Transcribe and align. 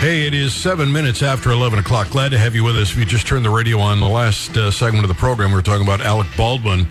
Hey, 0.00 0.28
it 0.28 0.32
is 0.32 0.54
seven 0.54 0.92
minutes 0.92 1.24
after 1.24 1.50
11 1.50 1.80
o'clock. 1.80 2.10
Glad 2.10 2.28
to 2.28 2.38
have 2.38 2.54
you 2.54 2.62
with 2.62 2.76
us. 2.76 2.94
You 2.94 3.04
just 3.04 3.26
turned 3.26 3.44
the 3.44 3.50
radio 3.50 3.80
on, 3.80 3.98
the 3.98 4.06
last 4.06 4.56
uh, 4.56 4.70
segment 4.70 5.04
of 5.04 5.08
the 5.08 5.16
program, 5.16 5.50
we 5.50 5.56
were 5.56 5.62
talking 5.62 5.84
about 5.84 6.00
Alec 6.00 6.28
Baldwin 6.36 6.86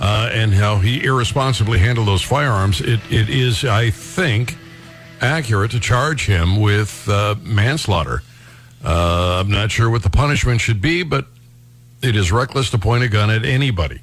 uh, 0.00 0.30
and 0.32 0.54
how 0.54 0.78
he 0.78 1.04
irresponsibly 1.04 1.78
handled 1.78 2.08
those 2.08 2.22
firearms. 2.22 2.80
It, 2.80 3.00
it 3.10 3.28
is, 3.28 3.66
I 3.66 3.90
think, 3.90 4.56
accurate 5.20 5.72
to 5.72 5.80
charge 5.80 6.24
him 6.24 6.58
with 6.58 7.06
uh, 7.10 7.34
manslaughter. 7.42 8.22
Uh, 8.82 9.42
I'm 9.44 9.50
not 9.50 9.70
sure 9.70 9.90
what 9.90 10.02
the 10.02 10.08
punishment 10.08 10.62
should 10.62 10.80
be, 10.80 11.02
but 11.02 11.26
it 12.00 12.16
is 12.16 12.32
reckless 12.32 12.70
to 12.70 12.78
point 12.78 13.04
a 13.04 13.08
gun 13.08 13.28
at 13.28 13.44
anybody. 13.44 14.00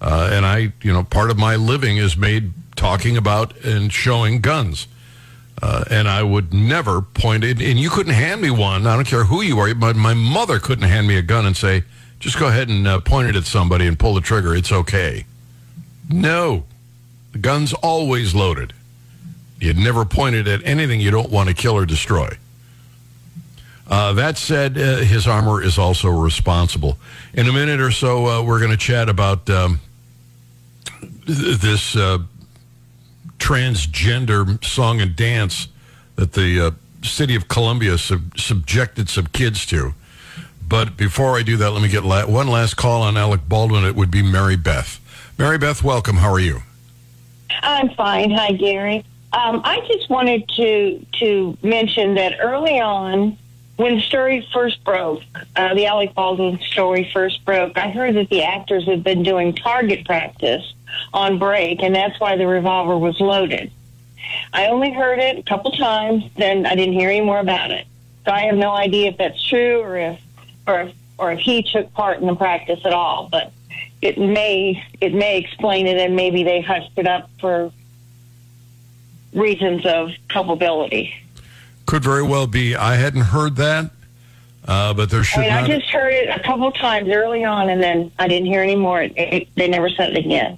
Uh, 0.00 0.30
and 0.32 0.46
I, 0.46 0.72
you 0.80 0.94
know, 0.94 1.04
part 1.04 1.30
of 1.30 1.36
my 1.36 1.56
living 1.56 1.98
is 1.98 2.16
made 2.16 2.54
talking 2.76 3.18
about 3.18 3.54
and 3.62 3.92
showing 3.92 4.40
guns. 4.40 4.88
Uh, 5.62 5.84
and 5.90 6.08
I 6.08 6.22
would 6.22 6.54
never 6.54 7.02
point 7.02 7.44
it, 7.44 7.60
and 7.60 7.78
you 7.78 7.90
couldn't 7.90 8.14
hand 8.14 8.40
me 8.40 8.50
one. 8.50 8.86
I 8.86 8.94
don't 8.94 9.06
care 9.06 9.24
who 9.24 9.42
you 9.42 9.58
are, 9.58 9.74
but 9.74 9.94
my 9.94 10.14
mother 10.14 10.58
couldn't 10.58 10.88
hand 10.88 11.06
me 11.06 11.16
a 11.16 11.22
gun 11.22 11.44
and 11.44 11.56
say, 11.56 11.84
just 12.18 12.38
go 12.38 12.48
ahead 12.48 12.68
and 12.68 12.86
uh, 12.86 13.00
point 13.00 13.28
it 13.28 13.36
at 13.36 13.44
somebody 13.44 13.86
and 13.86 13.98
pull 13.98 14.14
the 14.14 14.20
trigger. 14.20 14.54
It's 14.54 14.72
okay. 14.72 15.26
No. 16.08 16.64
The 17.32 17.38
gun's 17.38 17.72
always 17.74 18.34
loaded. 18.34 18.72
You'd 19.60 19.76
never 19.76 20.04
point 20.04 20.34
it 20.34 20.48
at 20.48 20.64
anything 20.64 21.00
you 21.00 21.10
don't 21.10 21.30
want 21.30 21.48
to 21.48 21.54
kill 21.54 21.76
or 21.76 21.84
destroy. 21.84 22.38
Uh, 23.86 24.12
that 24.14 24.38
said, 24.38 24.78
uh, 24.78 24.98
his 24.98 25.26
armor 25.26 25.62
is 25.62 25.76
also 25.76 26.08
responsible. 26.08 26.96
In 27.34 27.48
a 27.48 27.52
minute 27.52 27.80
or 27.80 27.90
so, 27.90 28.26
uh, 28.26 28.42
we're 28.42 28.60
going 28.60 28.70
to 28.70 28.76
chat 28.76 29.08
about 29.08 29.50
um, 29.50 29.80
th- 31.26 31.58
this 31.58 31.96
transgender 33.40 34.62
song 34.64 35.00
and 35.00 35.16
dance 35.16 35.66
that 36.14 36.34
the 36.34 36.60
uh, 36.60 36.70
city 37.02 37.34
of 37.34 37.48
Columbia 37.48 37.98
sub- 37.98 38.38
subjected 38.38 39.08
some 39.08 39.26
kids 39.26 39.66
to. 39.66 39.94
But 40.68 40.96
before 40.96 41.36
I 41.36 41.42
do 41.42 41.56
that, 41.56 41.70
let 41.70 41.82
me 41.82 41.88
get 41.88 42.04
la- 42.04 42.26
one 42.26 42.46
last 42.46 42.76
call 42.76 43.02
on 43.02 43.16
Alec 43.16 43.40
Baldwin. 43.48 43.84
It 43.84 43.96
would 43.96 44.10
be 44.10 44.22
Mary 44.22 44.56
Beth. 44.56 45.00
Mary 45.36 45.58
Beth, 45.58 45.82
welcome. 45.82 46.16
How 46.16 46.30
are 46.30 46.38
you? 46.38 46.60
I'm 47.62 47.90
fine. 47.90 48.30
Hi, 48.30 48.52
Gary. 48.52 49.04
Um, 49.32 49.62
I 49.64 49.80
just 49.88 50.08
wanted 50.10 50.48
to 50.50 51.04
to 51.18 51.56
mention 51.62 52.14
that 52.14 52.34
early 52.40 52.80
on, 52.80 53.38
when 53.80 53.96
the 53.96 54.02
story 54.02 54.46
first 54.52 54.84
broke, 54.84 55.22
uh, 55.56 55.72
the 55.74 55.86
Alec 55.86 56.14
Baldwin 56.14 56.58
story 56.60 57.10
first 57.14 57.42
broke, 57.46 57.78
I 57.78 57.88
heard 57.88 58.14
that 58.16 58.28
the 58.28 58.42
actors 58.42 58.84
had 58.84 59.02
been 59.02 59.22
doing 59.22 59.54
target 59.54 60.04
practice 60.04 60.74
on 61.14 61.38
break, 61.38 61.82
and 61.82 61.94
that's 61.94 62.20
why 62.20 62.36
the 62.36 62.46
revolver 62.46 62.98
was 62.98 63.18
loaded. 63.20 63.72
I 64.52 64.66
only 64.66 64.92
heard 64.92 65.18
it 65.18 65.38
a 65.38 65.42
couple 65.42 65.72
times, 65.72 66.24
then 66.36 66.66
I 66.66 66.74
didn't 66.74 66.92
hear 66.92 67.08
any 67.08 67.22
more 67.22 67.38
about 67.38 67.70
it. 67.70 67.86
So 68.26 68.32
I 68.32 68.42
have 68.42 68.56
no 68.56 68.70
idea 68.70 69.10
if 69.10 69.16
that's 69.16 69.42
true 69.42 69.80
or 69.80 69.96
if 69.96 70.20
or 70.66 70.80
if, 70.82 70.94
or 71.16 71.32
if 71.32 71.40
he 71.40 71.62
took 71.62 71.90
part 71.94 72.20
in 72.20 72.26
the 72.26 72.36
practice 72.36 72.80
at 72.84 72.92
all. 72.92 73.28
But 73.32 73.50
it 74.02 74.18
may 74.18 74.84
it 75.00 75.14
may 75.14 75.38
explain 75.38 75.86
it, 75.86 75.96
and 75.96 76.14
maybe 76.14 76.42
they 76.42 76.60
hushed 76.60 76.92
it 76.96 77.06
up 77.06 77.30
for 77.40 77.72
reasons 79.32 79.86
of 79.86 80.10
culpability. 80.28 81.14
Could 81.90 82.04
very 82.04 82.22
well 82.22 82.46
be. 82.46 82.76
I 82.76 82.94
hadn't 82.94 83.22
heard 83.22 83.56
that, 83.56 83.90
uh, 84.68 84.94
but 84.94 85.10
there 85.10 85.24
should 85.24 85.40
I 85.40 85.62
mean. 85.62 85.72
I 85.72 85.78
just 85.78 85.90
heard 85.90 86.14
it 86.14 86.28
a 86.28 86.40
couple 86.40 86.70
times 86.70 87.08
early 87.08 87.42
on, 87.44 87.68
and 87.68 87.82
then 87.82 88.12
I 88.18 88.28
didn't 88.28 88.46
hear 88.46 88.62
any 88.62 88.76
more. 88.76 89.02
It, 89.02 89.12
it, 89.16 89.48
they 89.56 89.66
never 89.66 89.90
said 89.90 90.10
it 90.16 90.24
again. 90.24 90.56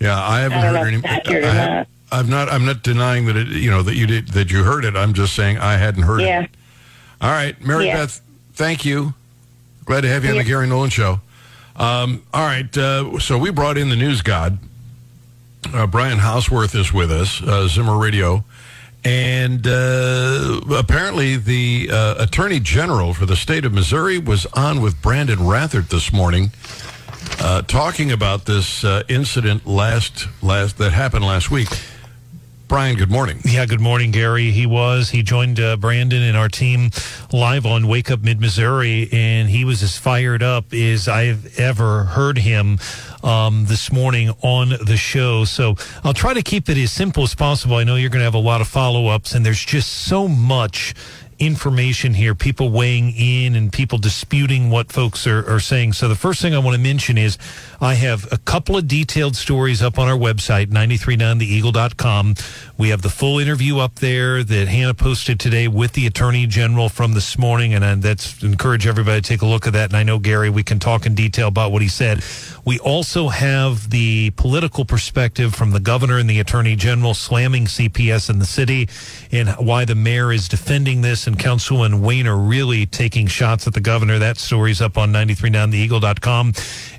yeah, 0.00 0.22
I 0.22 0.38
haven't 0.40 0.58
I 0.58 0.66
heard 0.68 0.94
any. 0.94 1.02
I, 1.04 1.86
I 2.12 2.18
am 2.20 2.28
not. 2.30 2.48
I'm 2.48 2.64
not 2.64 2.82
denying 2.84 3.26
that 3.26 3.36
it. 3.36 3.48
You 3.48 3.70
know 3.72 3.82
that 3.82 3.94
you 3.96 4.06
did 4.06 4.28
that 4.28 4.52
you 4.52 4.62
heard 4.62 4.84
it. 4.84 4.94
I'm 4.94 5.14
just 5.14 5.34
saying 5.34 5.58
I 5.58 5.78
hadn't 5.78 6.04
heard 6.04 6.20
Yeah. 6.20 6.42
it. 6.42 6.50
All 7.20 7.30
right, 7.30 7.60
Mary 7.60 7.86
Yeah. 7.86 7.96
Beth. 7.96 8.20
Thank 8.54 8.84
you. 8.84 9.14
Glad 9.84 10.02
to 10.02 10.08
have 10.08 10.24
you 10.24 10.30
on 10.30 10.36
the 10.36 10.44
Gary 10.44 10.68
Nolan 10.68 10.90
show. 10.90 11.20
Um, 11.74 12.22
all 12.32 12.44
right, 12.46 12.76
uh, 12.78 13.18
so 13.18 13.36
we 13.36 13.50
brought 13.50 13.78
in 13.78 13.88
the 13.88 13.96
news 13.96 14.22
god. 14.22 14.58
Uh, 15.74 15.86
Brian 15.88 16.18
Houseworth 16.18 16.74
is 16.76 16.92
with 16.92 17.10
us, 17.10 17.42
uh, 17.42 17.66
Zimmer 17.66 17.96
Radio, 17.98 18.44
and 19.04 19.66
uh, 19.66 20.60
apparently 20.76 21.36
the 21.36 21.88
uh, 21.92 22.14
Attorney 22.18 22.60
General 22.60 23.14
for 23.14 23.26
the 23.26 23.36
state 23.36 23.64
of 23.64 23.72
Missouri 23.72 24.18
was 24.18 24.46
on 24.54 24.80
with 24.80 25.00
Brandon 25.02 25.38
Rathert 25.38 25.88
this 25.88 26.12
morning, 26.12 26.52
uh, 27.40 27.62
talking 27.62 28.12
about 28.12 28.44
this 28.44 28.84
uh, 28.84 29.02
incident 29.08 29.66
last 29.66 30.28
last 30.42 30.78
that 30.78 30.92
happened 30.92 31.24
last 31.24 31.50
week. 31.50 31.68
Brian, 32.68 32.96
good 32.96 33.10
morning. 33.10 33.38
Yeah, 33.44 33.66
good 33.66 33.82
morning, 33.82 34.12
Gary. 34.12 34.50
He 34.50 34.64
was. 34.64 35.10
He 35.10 35.22
joined 35.22 35.60
uh, 35.60 35.76
Brandon 35.76 36.22
and 36.22 36.38
our 36.38 36.48
team 36.48 36.90
live 37.30 37.66
on 37.66 37.86
Wake 37.86 38.10
Up 38.10 38.22
Mid 38.22 38.40
Missouri, 38.40 39.10
and 39.12 39.50
he 39.50 39.66
was 39.66 39.82
as 39.82 39.98
fired 39.98 40.42
up 40.42 40.72
as 40.72 41.06
I've 41.06 41.58
ever 41.58 42.04
heard 42.04 42.38
him 42.38 42.78
um, 43.22 43.64
this 43.66 43.92
morning 43.92 44.30
on 44.42 44.70
the 44.84 44.96
show. 44.96 45.44
So 45.44 45.76
I'll 46.04 46.14
try 46.14 46.34
to 46.34 46.42
keep 46.42 46.68
it 46.68 46.76
as 46.76 46.92
simple 46.92 47.22
as 47.22 47.34
possible. 47.34 47.76
I 47.76 47.84
know 47.84 47.96
you're 47.96 48.10
going 48.10 48.20
to 48.20 48.24
have 48.24 48.34
a 48.34 48.38
lot 48.38 48.60
of 48.60 48.68
follow 48.68 49.08
ups, 49.08 49.34
and 49.34 49.44
there's 49.44 49.64
just 49.64 49.88
so 49.90 50.28
much 50.28 50.94
information 51.42 52.14
here, 52.14 52.34
people 52.34 52.70
weighing 52.70 53.12
in 53.16 53.56
and 53.56 53.72
people 53.72 53.98
disputing 53.98 54.70
what 54.70 54.92
folks 54.92 55.26
are, 55.26 55.48
are 55.52 55.58
saying. 55.58 55.92
So 55.92 56.08
the 56.08 56.14
first 56.14 56.40
thing 56.40 56.54
I 56.54 56.58
want 56.58 56.76
to 56.76 56.82
mention 56.82 57.18
is 57.18 57.36
I 57.80 57.94
have 57.94 58.30
a 58.32 58.38
couple 58.38 58.76
of 58.76 58.86
detailed 58.86 59.34
stories 59.34 59.82
up 59.82 59.98
on 59.98 60.08
our 60.08 60.16
website, 60.16 60.66
939theeagle.com. 60.66 62.34
We 62.78 62.90
have 62.90 63.02
the 63.02 63.08
full 63.08 63.40
interview 63.40 63.78
up 63.78 63.96
there 63.96 64.44
that 64.44 64.68
Hannah 64.68 64.94
posted 64.94 65.40
today 65.40 65.66
with 65.66 65.94
the 65.94 66.06
Attorney 66.06 66.46
General 66.46 66.88
from 66.88 67.12
this 67.14 67.36
morning, 67.36 67.74
and 67.74 67.84
I, 67.84 67.94
that's 67.96 68.42
encourage 68.42 68.86
everybody 68.86 69.20
to 69.20 69.28
take 69.28 69.42
a 69.42 69.46
look 69.46 69.66
at 69.66 69.72
that. 69.72 69.90
And 69.90 69.96
I 69.96 70.04
know 70.04 70.18
Gary, 70.18 70.50
we 70.50 70.62
can 70.62 70.78
talk 70.78 71.06
in 71.06 71.14
detail 71.14 71.48
about 71.48 71.72
what 71.72 71.82
he 71.82 71.88
said. 71.88 72.22
We 72.64 72.78
also 72.78 73.28
have 73.28 73.90
the 73.90 74.30
political 74.30 74.84
perspective 74.84 75.54
from 75.54 75.72
the 75.72 75.80
governor 75.80 76.18
and 76.18 76.30
the 76.30 76.38
Attorney 76.38 76.76
General 76.76 77.12
slamming 77.12 77.64
CPS 77.64 78.30
in 78.30 78.38
the 78.38 78.44
city, 78.44 78.88
and 79.32 79.50
why 79.50 79.84
the 79.84 79.96
mayor 79.96 80.32
is 80.32 80.48
defending 80.48 81.02
this, 81.02 81.26
and 81.26 81.38
Councilman 81.38 82.02
Waner 82.02 82.36
really 82.36 82.86
taking 82.86 83.26
shots 83.26 83.66
at 83.66 83.74
the 83.74 83.80
governor. 83.80 84.20
That 84.20 84.38
story's 84.38 84.80
up 84.80 84.96
on 84.96 85.12
939theeagle.com. 85.12 86.52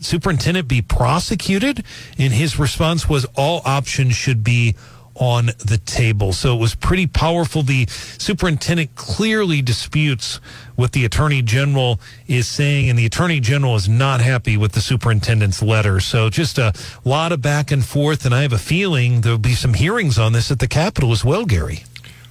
superintendent 0.00 0.68
be 0.68 0.82
prosecuted? 0.82 1.84
And 2.18 2.32
his 2.32 2.58
response 2.58 3.08
was, 3.08 3.24
All 3.36 3.62
options 3.64 4.14
should 4.14 4.44
be 4.44 4.76
on 5.16 5.46
the 5.46 5.80
table. 5.84 6.32
So 6.32 6.56
it 6.56 6.60
was 6.60 6.74
pretty 6.74 7.06
powerful. 7.06 7.62
The 7.62 7.86
superintendent 7.88 8.94
clearly 8.94 9.62
disputes 9.62 10.40
what 10.74 10.92
the 10.92 11.04
attorney 11.04 11.42
general 11.42 12.00
is 12.26 12.48
saying, 12.48 12.90
and 12.90 12.98
the 12.98 13.06
attorney 13.06 13.40
general 13.40 13.76
is 13.76 13.88
not 13.88 14.20
happy 14.20 14.56
with 14.56 14.72
the 14.72 14.80
superintendent's 14.80 15.62
letter. 15.62 16.00
So 16.00 16.30
just 16.30 16.58
a 16.58 16.72
lot 17.04 17.32
of 17.32 17.40
back 17.40 17.70
and 17.70 17.84
forth, 17.84 18.24
and 18.24 18.34
I 18.34 18.42
have 18.42 18.52
a 18.52 18.58
feeling 18.58 19.20
there'll 19.20 19.38
be 19.38 19.54
some 19.54 19.74
hearings 19.74 20.18
on 20.18 20.32
this 20.32 20.50
at 20.50 20.58
the 20.58 20.68
Capitol 20.68 21.12
as 21.12 21.24
well, 21.24 21.44
Gary. 21.44 21.84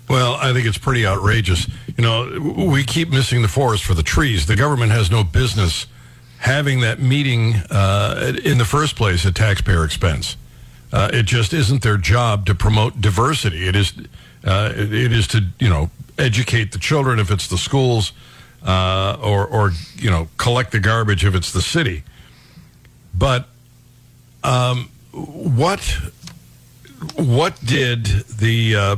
Well, 0.10 0.36
I 0.36 0.54
think 0.54 0.68
it's 0.68 0.78
pretty 0.78 1.06
outrageous. 1.06 1.68
You 1.98 2.04
know, 2.04 2.66
we 2.70 2.84
keep 2.84 3.10
missing 3.10 3.42
the 3.42 3.48
forest 3.48 3.84
for 3.84 3.94
the 3.94 4.04
trees. 4.04 4.46
The 4.46 4.56
government 4.56 4.92
has 4.92 5.10
no 5.10 5.24
business 5.24 5.88
having 6.40 6.82
that 6.82 7.00
meeting 7.00 7.56
uh, 7.72 8.34
in 8.44 8.58
the 8.58 8.66
first 8.66 8.96
place 8.98 9.26
at 9.26 9.34
taxpayer 9.34 9.86
expense. 9.86 10.36
Uh, 10.92 11.10
it 11.14 11.24
just 11.24 11.54
isn't 11.54 11.82
their 11.82 11.98
job 11.98 12.46
to 12.46 12.54
promote 12.54 13.00
diversity. 13.00 13.68
It 13.68 13.76
is, 13.76 13.94
uh, 14.44 14.74
it 14.76 15.12
is 15.12 15.26
to 15.30 15.46
you 15.60 15.70
know 15.70 15.90
educate 16.20 16.72
the 16.72 16.80
children 16.80 17.18
if 17.18 17.32
it's 17.32 17.48
the 17.48 17.58
schools, 17.58 18.12
uh, 18.64 19.18
or 19.22 19.48
or 19.48 19.72
you 19.96 20.12
know 20.12 20.28
collect 20.38 20.72
the 20.72 20.80
garbage 20.80 21.26
if 21.26 21.34
it's 21.34 21.52
the 21.52 21.62
city. 21.62 22.04
But 23.16 23.48
um, 24.44 24.90
what 25.12 25.98
what 27.16 27.60
did 27.66 28.06
the 28.06 28.76
uh, 28.76 28.96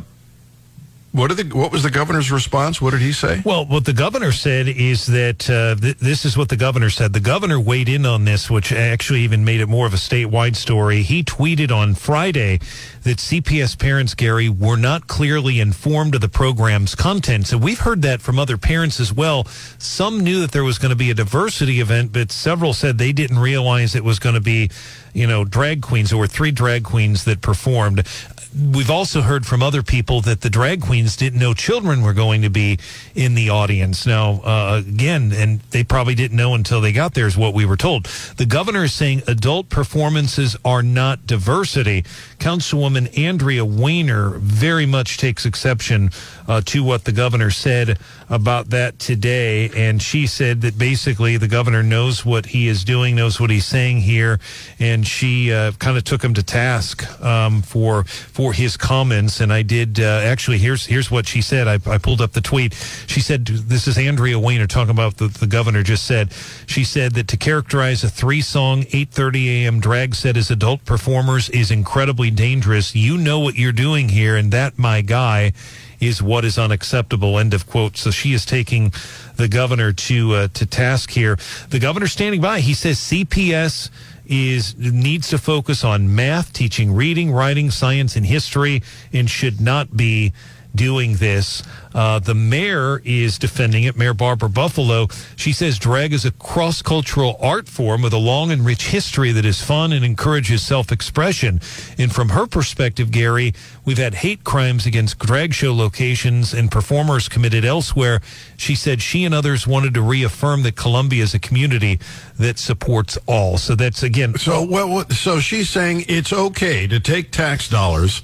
what 1.16 1.30
did 1.34 1.50
the, 1.50 1.58
what 1.58 1.72
was 1.72 1.84
the 1.84 1.90
governor's 1.90 2.30
response? 2.30 2.82
What 2.82 2.92
did 2.92 3.00
he 3.00 3.14
say? 3.14 3.42
Well, 3.46 3.66
what 3.66 3.86
the 3.86 3.94
governor 3.94 4.34
said 4.34 4.68
is 4.68 5.06
that 5.08 5.50
uh, 5.50 5.76
th- 5.76 5.98
this 5.98 6.26
is 6.26 6.38
what 6.38 6.50
the 6.50 6.58
governor 6.58 6.90
said. 6.90 7.14
The 7.14 7.22
governor 7.22 7.58
weighed 7.58 7.88
in 7.88 8.06
on 8.06 8.26
this, 8.26 8.50
which 8.50 8.74
actually 8.74 9.22
even 9.22 9.46
made 9.46 9.62
it 9.62 9.70
more 9.70 9.88
of 9.88 9.94
a 9.94 9.98
statewide 9.98 10.58
story. 10.58 11.04
He 11.04 11.24
tweeted 11.24 11.72
on 11.72 11.96
Friday 11.96 12.60
that 13.04 13.20
CPS 13.20 13.80
parents, 13.80 14.14
Gary, 14.14 14.50
were 14.50 14.76
not 14.76 15.08
clearly 15.08 15.62
informed 15.62 16.16
of 16.16 16.22
the 16.22 16.28
program's 16.28 16.96
content. 16.96 17.48
So 17.48 17.58
we've 17.58 17.80
heard 17.80 18.02
that 18.02 18.22
from 18.22 18.38
other 18.38 18.58
parents 18.58 19.00
as 19.00 19.14
well. 19.14 19.46
Some 19.78 20.20
knew 20.20 20.42
that 20.42 20.52
there 20.52 20.66
was 20.66 20.78
going 20.78 20.90
to 20.90 20.98
be 20.98 21.12
a 21.12 21.16
diversity 21.16 21.80
event, 21.80 22.12
but 22.12 22.30
several 22.30 22.74
said 22.74 22.98
they 22.98 23.14
didn't 23.14 23.40
realize 23.40 23.96
it 23.96 24.04
was 24.04 24.20
going 24.20 24.36
to 24.36 24.42
be 24.42 24.70
you 25.16 25.26
know, 25.26 25.46
drag 25.46 25.82
queens. 25.82 26.10
There 26.10 26.20
were 26.20 26.28
three 26.28 26.52
drag 26.52 26.84
queens 26.84 27.24
that 27.24 27.42
performed 27.42 28.06
we've 28.56 28.90
also 28.90 29.22
heard 29.22 29.46
from 29.46 29.62
other 29.62 29.84
people 29.84 30.22
that 30.22 30.42
the 30.42 30.50
drag 30.50 30.82
queens 30.82 31.16
didn't 31.16 31.40
know 31.40 31.54
children 31.54 32.02
were 32.02 32.14
going 32.14 32.42
to 32.42 32.50
be 32.50 32.80
in 33.14 33.36
the 33.36 33.50
audience. 33.50 34.06
Now, 34.06 34.42
uh, 34.44 34.82
again, 34.88 35.32
and 35.34 35.60
they 35.72 35.84
probably 35.84 36.16
didn't 36.16 36.38
know 36.38 36.54
until 36.54 36.80
they 36.80 36.92
got 36.92 37.14
there, 37.14 37.28
is 37.28 37.38
what 37.38 37.54
we 37.54 37.66
were 37.66 37.78
told. 37.78 38.06
The 38.38 38.46
governor 38.46 38.86
is 38.86 38.94
saying 38.94 39.24
adult 39.28 39.70
performances 39.70 40.56
are 40.64 40.82
not 40.82 41.28
diversity. 41.28 42.04
Councilwoman 42.40 43.18
Andrea 43.18 43.66
Waner 43.66 44.30
very 44.38 44.86
much 44.86 45.18
takes 45.18 45.46
exception 45.46 46.12
uh, 46.48 46.62
to 46.66 46.84
what 46.84 47.06
the 47.06 47.12
governor 47.12 47.52
said 47.52 48.00
about 48.30 48.70
that 48.70 49.00
today. 49.00 49.70
And 49.76 50.02
she 50.02 50.28
said 50.28 50.62
that 50.62 50.78
basically 50.78 51.38
the 51.38 51.48
governor 51.48 51.84
knows 51.84 52.26
what 52.26 52.48
he 52.48 52.68
is 52.68 52.84
doing, 52.84 53.16
knows 53.16 53.40
what 53.40 53.50
he's 53.50 53.66
saying 53.66 54.02
here. 54.02 54.40
And 54.80 55.06
she 55.06 55.52
uh, 55.52 55.74
kind 55.74 55.98
of 55.98 56.04
took 56.04 56.24
him 56.24 56.34
to 56.36 56.44
task 56.44 57.04
um, 57.22 57.62
for 57.62 58.04
for 58.04 58.45
his 58.54 58.78
comments. 58.78 59.40
And 59.40 59.52
I 59.52 59.62
did 59.62 60.00
uh, 60.00 60.22
actually, 60.24 60.58
here's 60.58 60.86
here's 60.86 61.10
what 61.10 61.28
she 61.28 61.42
said. 61.42 61.68
I, 61.68 61.80
I, 61.90 61.98
pulled 61.98 62.22
up 62.22 62.34
the 62.34 62.42
tweet. 62.42 62.74
She 63.08 63.20
said, 63.20 63.46
This 63.46 63.88
is 63.88 63.98
Andrea 63.98 64.40
Waner 64.40 64.68
talking 64.68 64.92
about 64.92 65.18
the, 65.18 65.28
the 65.28 65.48
governor 65.48 65.84
just 65.84 66.06
said. 66.06 66.34
She 66.66 66.84
said 66.84 67.14
that 67.14 67.28
to 67.30 67.38
characterize 67.38 68.04
a 68.04 68.10
three 68.10 68.42
song, 68.42 68.84
8.30 68.84 69.46
a.m. 69.48 69.80
drag 69.80 70.16
set 70.16 70.38
as 70.38 70.52
adult 70.52 70.86
performers 70.86 71.50
is 71.50 71.72
incredibly 71.72 72.32
dangerous. 72.32 72.96
You 72.96 73.18
know 73.18 73.40
what 73.40 73.56
you're 73.56 73.72
doing 73.72 74.10
here. 74.10 74.36
And 74.36 74.52
that, 74.52 74.78
my 74.78 75.02
guy, 75.02 75.54
is 76.00 76.22
what 76.22 76.46
is 76.46 76.58
unacceptable. 76.58 77.40
End 77.40 77.54
of 77.54 77.68
quote. 77.68 77.98
So 77.98 78.12
she 78.12 78.34
is 78.34 78.46
taking 78.46 78.94
the 79.36 79.48
governor 79.48 79.94
to 79.94 80.34
uh, 80.34 80.48
to 80.50 80.66
task 80.66 81.12
here. 81.12 81.38
The 81.70 81.80
governor 81.80 82.08
standing 82.08 82.42
by. 82.42 82.60
He 82.60 82.74
says 82.74 82.98
CPS 83.00 83.90
is 84.26 84.76
needs 84.78 85.30
to 85.30 85.38
focus 85.38 85.84
on 85.84 86.16
math, 86.16 86.54
teaching 86.54 86.94
reading, 86.94 87.32
writing, 87.32 87.72
science, 87.72 88.16
and 88.16 88.26
history, 88.26 88.82
and 89.14 89.30
should 89.30 89.62
not 89.62 89.96
be 89.96 90.34
doing 90.76 91.16
this. 91.16 91.64
Uh, 91.94 92.20
the 92.20 92.36
mayor 92.36 93.02
is 93.06 93.40
defending 93.40 93.86
it, 93.86 93.96
Mayor 93.96 94.14
Barbara 94.14 94.50
Buffaloe. 94.50 95.08
She 95.38 95.54
says 95.54 95.80
drag 95.80 96.12
is 96.12 96.26
a 96.26 96.32
cross 96.32 96.82
cultural 96.82 97.38
art 97.40 97.70
form 97.70 98.02
with 98.02 98.12
a 98.12 98.18
long 98.18 98.52
and 98.52 98.66
rich 98.66 98.88
history 98.88 99.32
that 99.32 99.46
is 99.46 99.62
fun 99.62 99.94
and 99.94 100.04
encourages 100.04 100.62
self 100.62 100.92
expression. 100.92 101.62
And 101.98 102.14
from 102.14 102.30
her 102.30 102.48
perspective, 102.48 103.12
Gary, 103.12 103.54
we've 103.86 103.98
had 103.98 104.16
hate 104.16 104.44
crimes 104.44 104.86
against 104.86 105.20
drag 105.20 105.54
show 105.54 105.74
locations 105.74 106.54
and 106.54 106.70
performers 106.70 107.30
committed 107.30 107.64
elsewhere. 107.64 108.22
She 108.58 108.76
said 108.76 109.02
she 109.02 109.24
and 109.24 109.34
others 109.34 109.66
wanted 109.66 109.94
to 109.94 110.02
reaffirm 110.02 110.64
that 110.64 110.76
Columbia 110.76 111.24
is 111.24 111.34
a 111.34 111.40
community 111.40 112.00
that 112.38 112.60
supports 112.60 113.18
all. 113.26 113.58
So 113.58 113.74
that's 113.74 114.04
again. 114.04 114.38
So, 114.38 114.66
well, 114.66 115.08
so 115.12 115.40
she's 115.40 115.70
saying 115.70 116.04
it's 116.10 116.34
okay 116.34 116.88
to 116.88 117.00
take 117.00 117.32
tax 117.32 117.70
dollars 117.70 118.22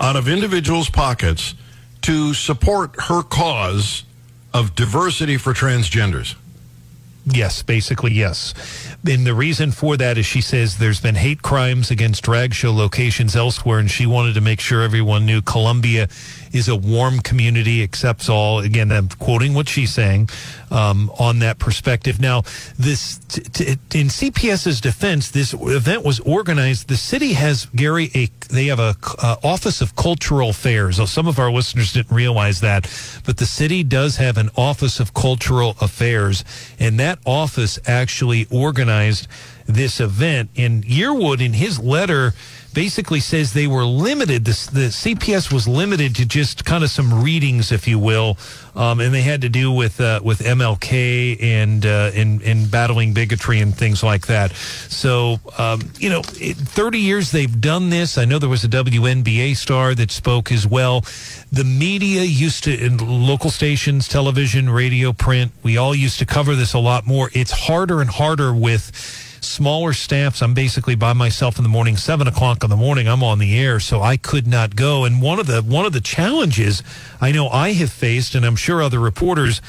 out 0.00 0.16
of 0.16 0.26
individuals' 0.26 0.90
pockets 0.90 1.54
to 2.02 2.34
support 2.34 2.94
her 3.08 3.22
cause 3.22 4.04
of 4.52 4.74
diversity 4.74 5.36
for 5.36 5.52
transgenders. 5.52 6.34
Yes, 7.24 7.62
basically, 7.62 8.12
yes. 8.12 8.52
And 9.08 9.24
the 9.24 9.34
reason 9.34 9.70
for 9.70 9.96
that 9.96 10.18
is 10.18 10.26
she 10.26 10.40
says 10.40 10.78
there's 10.78 11.00
been 11.00 11.14
hate 11.14 11.40
crimes 11.40 11.90
against 11.90 12.24
drag 12.24 12.52
show 12.52 12.72
locations 12.72 13.36
elsewhere, 13.36 13.78
and 13.78 13.88
she 13.90 14.06
wanted 14.06 14.34
to 14.34 14.40
make 14.40 14.58
sure 14.58 14.82
everyone 14.82 15.24
knew 15.24 15.40
Columbia 15.40 16.08
is 16.52 16.68
a 16.68 16.76
warm 16.76 17.20
community, 17.20 17.82
accepts 17.82 18.28
all. 18.28 18.60
Again, 18.60 18.92
I'm 18.92 19.08
quoting 19.08 19.54
what 19.54 19.68
she's 19.68 19.92
saying 19.92 20.28
um, 20.70 21.10
on 21.18 21.40
that 21.40 21.58
perspective. 21.58 22.20
Now, 22.20 22.42
this 22.78 23.18
t- 23.18 23.42
t- 23.42 24.00
in 24.00 24.08
CPS's 24.08 24.80
defense, 24.80 25.30
this 25.30 25.54
event 25.54 26.04
was 26.04 26.20
organized. 26.20 26.88
The 26.88 26.96
city 26.96 27.34
has 27.34 27.66
Gary 27.74 28.10
a 28.14 28.28
they 28.48 28.66
have 28.66 28.80
a 28.80 28.94
uh, 29.22 29.36
office 29.42 29.80
of 29.80 29.96
cultural 29.96 30.50
affairs. 30.50 30.96
So 30.96 31.06
some 31.06 31.26
of 31.26 31.38
our 31.38 31.50
listeners 31.50 31.92
didn't 31.92 32.14
realize 32.14 32.60
that, 32.60 32.82
but 33.24 33.38
the 33.38 33.46
city 33.46 33.82
does 33.82 34.16
have 34.16 34.36
an 34.36 34.50
office 34.56 35.00
of 35.00 35.14
cultural 35.14 35.76
affairs, 35.80 36.44
and 36.78 36.98
that 37.00 37.18
office 37.24 37.78
actually 37.86 38.46
organized 38.50 39.26
this 39.66 40.00
event. 40.00 40.50
And 40.56 40.84
Yearwood, 40.84 41.40
in 41.40 41.52
his 41.52 41.78
letter 41.78 42.34
basically 42.74 43.20
says 43.20 43.52
they 43.52 43.66
were 43.66 43.84
limited. 43.84 44.44
The, 44.44 44.70
the 44.72 44.86
CPS 44.88 45.52
was 45.52 45.68
limited 45.68 46.16
to 46.16 46.26
just 46.26 46.64
kind 46.64 46.82
of 46.82 46.90
some 46.90 47.22
readings, 47.22 47.72
if 47.72 47.86
you 47.86 47.98
will, 47.98 48.38
um, 48.74 49.00
and 49.00 49.12
they 49.12 49.22
had 49.22 49.42
to 49.42 49.48
do 49.48 49.70
with 49.70 50.00
uh, 50.00 50.20
with 50.22 50.40
MLK 50.40 51.42
and 51.42 51.84
uh, 51.84 52.10
in 52.14 52.40
in 52.42 52.68
battling 52.68 53.12
bigotry 53.12 53.60
and 53.60 53.76
things 53.76 54.02
like 54.02 54.26
that. 54.26 54.52
So 54.52 55.40
um, 55.58 55.80
you 55.98 56.10
know, 56.10 56.22
thirty 56.22 56.98
years 56.98 57.30
they've 57.30 57.60
done 57.60 57.90
this. 57.90 58.18
I 58.18 58.24
know 58.24 58.38
there 58.38 58.48
was 58.48 58.64
a 58.64 58.68
WNBA 58.68 59.56
star 59.56 59.94
that 59.94 60.10
spoke 60.10 60.50
as 60.50 60.66
well. 60.66 61.04
The 61.50 61.64
media 61.64 62.22
used 62.22 62.64
to 62.64 62.84
in 62.84 62.98
local 62.98 63.50
stations, 63.50 64.08
television, 64.08 64.70
radio, 64.70 65.12
print. 65.12 65.52
We 65.62 65.76
all 65.76 65.94
used 65.94 66.18
to 66.20 66.26
cover 66.26 66.54
this 66.54 66.72
a 66.74 66.78
lot 66.78 67.06
more. 67.06 67.30
It's 67.34 67.52
harder 67.52 68.00
and 68.00 68.08
harder 68.08 68.54
with 68.54 68.90
smaller 69.42 69.92
staffs. 69.92 70.42
I'm 70.42 70.54
basically 70.54 70.94
by 70.94 71.12
myself 71.12 71.58
in 71.58 71.62
the 71.62 71.68
morning, 71.68 71.96
seven 71.96 72.26
o'clock 72.26 72.64
in 72.64 72.70
the 72.70 72.76
morning. 72.76 73.08
I'm 73.08 73.22
on 73.22 73.38
the 73.38 73.58
air, 73.58 73.80
so 73.80 74.00
I 74.00 74.16
could 74.16 74.46
not 74.46 74.76
go. 74.76 75.04
And 75.04 75.20
one 75.20 75.38
of 75.38 75.46
the 75.46 75.62
one 75.62 75.84
of 75.84 75.92
the 75.92 76.00
challenges 76.00 76.82
I 77.20 77.32
know 77.32 77.48
I 77.48 77.72
have 77.72 77.92
faced, 77.92 78.34
and 78.34 78.44
I'm 78.44 78.56
sure 78.56 78.82
other 78.82 79.00
reporters, 79.00 79.60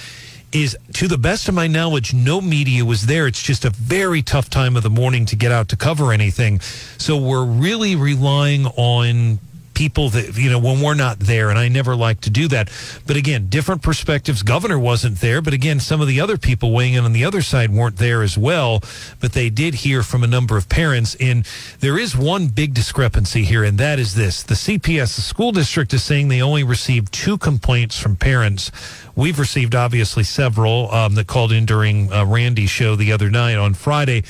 is 0.52 0.78
to 0.94 1.08
the 1.08 1.18
best 1.18 1.50
of 1.50 1.56
my 1.56 1.68
knowledge, 1.68 2.14
no 2.14 2.40
media 2.40 2.86
was 2.86 3.08
there. 3.08 3.28
It's 3.28 3.42
just 3.42 3.66
a 3.66 3.72
very 3.72 4.22
tough 4.22 4.50
time 4.50 4.78
of 4.78 4.84
the 4.84 4.90
morning 4.90 5.26
to 5.28 5.36
get 5.36 5.52
out 5.52 5.70
to 5.70 5.76
cover 5.76 6.14
anything. 6.14 6.60
So 6.60 7.18
we're 7.18 7.46
really 7.46 7.96
relying 7.96 8.68
on 8.68 9.40
people 9.74 10.10
that 10.10 10.38
you 10.38 10.50
know 10.50 10.60
when 10.60 10.82
we're 10.82 10.94
not 10.94 11.20
there 11.20 11.50
and 11.50 11.58
i 11.60 11.68
never 11.68 11.96
like 11.96 12.22
to 12.22 12.30
do 12.30 12.48
that. 12.50 12.70
But 13.06 13.18
again 13.18 13.48
different 13.48 13.82
perspectives. 13.82 14.44
Governor 14.44 14.80
wasn't 14.80 15.20
there 15.20 15.42
but 15.42 15.54
again 15.54 15.80
some 15.80 16.02
of 16.02 16.08
the 16.08 16.20
other 16.20 16.38
people 16.38 16.72
weighing 16.72 16.94
in 16.94 17.06
on 17.06 17.14
the 17.14 17.26
other 17.26 17.42
side 17.42 17.72
weren't 17.72 17.98
there 17.98 18.22
as 18.22 18.38
well. 18.38 18.82
But 19.20 19.34
they 19.34 19.50
did 19.50 19.76
hear 19.76 20.04
from 20.04 20.24
a 20.24 20.28
number 20.28 20.58
of 20.58 20.70
parents 20.70 21.16
and 21.20 21.46
there 21.80 21.98
is 21.98 22.16
one 22.16 22.48
big 22.48 22.74
discrepancy 22.74 23.44
here 23.44 23.64
and 23.64 23.78
that 23.78 24.00
is 24.00 24.16
this. 24.16 24.44
The 24.44 24.56
cps 24.56 25.16
the 25.16 25.22
school 25.22 25.52
district 25.52 25.94
is 25.94 26.04
saying 26.04 26.28
they 26.28 26.42
only 26.42 26.64
received 26.64 27.14
two 27.14 27.38
complaints 27.38 27.98
from 28.00 28.16
parents 28.16 28.72
we've 29.16 29.40
received 29.40 29.76
obviously 29.76 30.24
several 30.24 30.92
um, 30.92 31.16
that 31.16 31.28
called 31.28 31.52
in 31.52 31.66
during 31.66 32.12
uh, 32.12 32.26
randy's 32.26 32.70
show 32.70 32.96
the 32.96 33.12
other 33.12 33.30
night 33.30 33.56
on 33.56 33.74
friday 33.74 34.24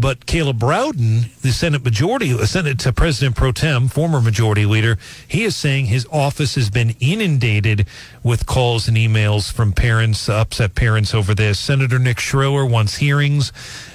But 0.00 0.24
Caleb 0.24 0.62
Rowden, 0.62 1.26
the 1.42 1.52
Senate 1.52 1.84
majority, 1.84 2.34
Senate 2.46 2.78
to 2.80 2.92
President 2.92 3.36
pro 3.36 3.52
tem, 3.52 3.86
former 3.88 4.22
majority 4.22 4.64
leader, 4.64 4.96
he 5.28 5.44
is 5.44 5.54
saying 5.54 5.86
his 5.86 6.06
office 6.10 6.54
has 6.54 6.70
been 6.70 6.94
inundated 7.00 7.86
with 8.22 8.46
calls 8.46 8.88
and 8.88 8.96
emails 8.96 9.52
from 9.52 9.72
parents, 9.72 10.26
upset 10.30 10.74
parents 10.74 11.12
over 11.14 11.34
this. 11.34 11.58
Senator 11.58 11.98
Nick 11.98 12.16
Schroer 12.16 12.64
wants 12.70 12.96
hearings. 12.96 13.52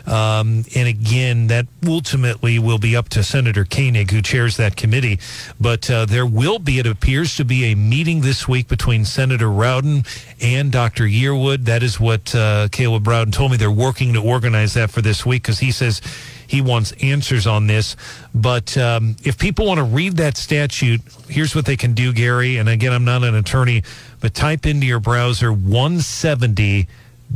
Um, 0.07 0.65
and 0.75 0.87
again, 0.87 1.47
that 1.47 1.65
ultimately 1.87 2.59
will 2.59 2.77
be 2.77 2.95
up 2.95 3.09
to 3.09 3.23
Senator 3.23 3.65
Koenig, 3.65 4.11
who 4.11 4.21
chairs 4.21 4.57
that 4.57 4.75
committee. 4.75 5.19
But 5.59 5.89
uh, 5.89 6.05
there 6.05 6.25
will 6.25 6.59
be, 6.59 6.79
it 6.79 6.85
appears 6.85 7.35
to 7.37 7.45
be, 7.45 7.65
a 7.65 7.75
meeting 7.75 8.21
this 8.21 8.47
week 8.47 8.67
between 8.67 9.05
Senator 9.05 9.49
Rowden 9.49 10.03
and 10.41 10.71
Dr. 10.71 11.05
Yearwood. 11.05 11.65
That 11.65 11.83
is 11.83 11.99
what 11.99 12.35
uh, 12.35 12.67
Caleb 12.71 13.07
Rowden 13.07 13.31
told 13.31 13.51
me. 13.51 13.57
They're 13.57 13.71
working 13.71 14.13
to 14.13 14.21
organize 14.21 14.73
that 14.75 14.91
for 14.91 15.01
this 15.01 15.25
week 15.25 15.43
because 15.43 15.59
he 15.59 15.71
says 15.71 16.01
he 16.47 16.61
wants 16.61 16.91
answers 17.01 17.47
on 17.47 17.67
this. 17.67 17.95
But 18.33 18.77
um, 18.77 19.15
if 19.23 19.37
people 19.37 19.65
want 19.65 19.79
to 19.79 19.83
read 19.83 20.17
that 20.17 20.37
statute, 20.37 21.01
here's 21.27 21.55
what 21.55 21.65
they 21.65 21.77
can 21.77 21.93
do, 21.93 22.13
Gary. 22.13 22.57
And 22.57 22.69
again, 22.69 22.93
I'm 22.93 23.05
not 23.05 23.23
an 23.23 23.35
attorney, 23.35 23.83
but 24.19 24.33
type 24.33 24.65
into 24.65 24.85
your 24.85 24.99
browser 24.99 25.51
170, 25.51 26.87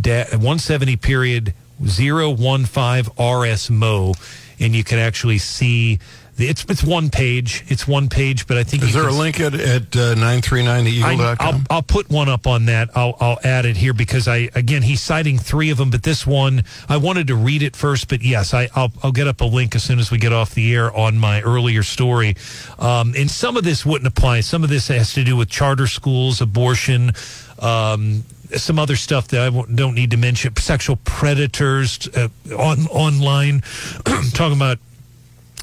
170 0.03 0.95
period 0.97 1.53
015 1.85 3.05
RS 3.17 3.69
Mo, 3.69 4.13
and 4.59 4.75
you 4.75 4.83
can 4.83 4.99
actually 4.99 5.37
see 5.37 5.99
it's 6.39 6.65
it's 6.69 6.83
one 6.83 7.09
page. 7.09 7.63
It's 7.67 7.87
one 7.87 8.07
page, 8.07 8.47
but 8.47 8.57
I 8.57 8.63
think 8.63 8.83
is 8.83 8.93
there 8.93 9.07
a 9.07 9.11
link 9.11 9.39
at 9.39 9.53
at 9.53 9.95
uh, 9.95 10.15
nine 10.15 10.41
three 10.41 10.63
nine 10.63 10.87
eagle.com? 10.87 11.37
I'll, 11.39 11.61
I'll 11.69 11.81
put 11.81 12.09
one 12.09 12.29
up 12.29 12.47
on 12.47 12.65
that. 12.65 12.89
I'll 12.95 13.15
I'll 13.19 13.39
add 13.43 13.65
it 13.65 13.77
here 13.77 13.93
because 13.93 14.27
I 14.27 14.49
again 14.55 14.81
he's 14.81 15.01
citing 15.01 15.37
three 15.37 15.69
of 15.69 15.77
them, 15.77 15.89
but 15.89 16.03
this 16.03 16.25
one 16.25 16.63
I 16.87 16.97
wanted 16.97 17.27
to 17.27 17.35
read 17.35 17.61
it 17.61 17.75
first. 17.75 18.07
But 18.07 18.21
yes, 18.21 18.53
I 18.53 18.69
I'll 18.75 18.91
I'll 19.03 19.11
get 19.11 19.27
up 19.27 19.41
a 19.41 19.45
link 19.45 19.75
as 19.75 19.83
soon 19.83 19.99
as 19.99 20.11
we 20.11 20.17
get 20.17 20.33
off 20.33 20.53
the 20.53 20.73
air 20.73 20.95
on 20.95 21.17
my 21.17 21.41
earlier 21.41 21.83
story. 21.83 22.35
Um, 22.77 23.13
and 23.17 23.29
some 23.29 23.57
of 23.57 23.63
this 23.63 23.85
wouldn't 23.85 24.07
apply. 24.07 24.41
Some 24.41 24.63
of 24.63 24.69
this 24.69 24.87
has 24.87 25.13
to 25.13 25.23
do 25.23 25.35
with 25.35 25.49
charter 25.49 25.87
schools, 25.87 26.41
abortion. 26.41 27.11
Um, 27.59 28.23
some 28.55 28.79
other 28.79 28.95
stuff 28.95 29.27
that 29.29 29.41
I 29.41 29.49
don't 29.73 29.95
need 29.95 30.11
to 30.11 30.17
mention, 30.17 30.55
sexual 30.55 30.97
predators 30.97 32.07
uh, 32.15 32.29
on 32.57 32.87
online, 32.87 33.61
talking 34.33 34.57
about 34.57 34.79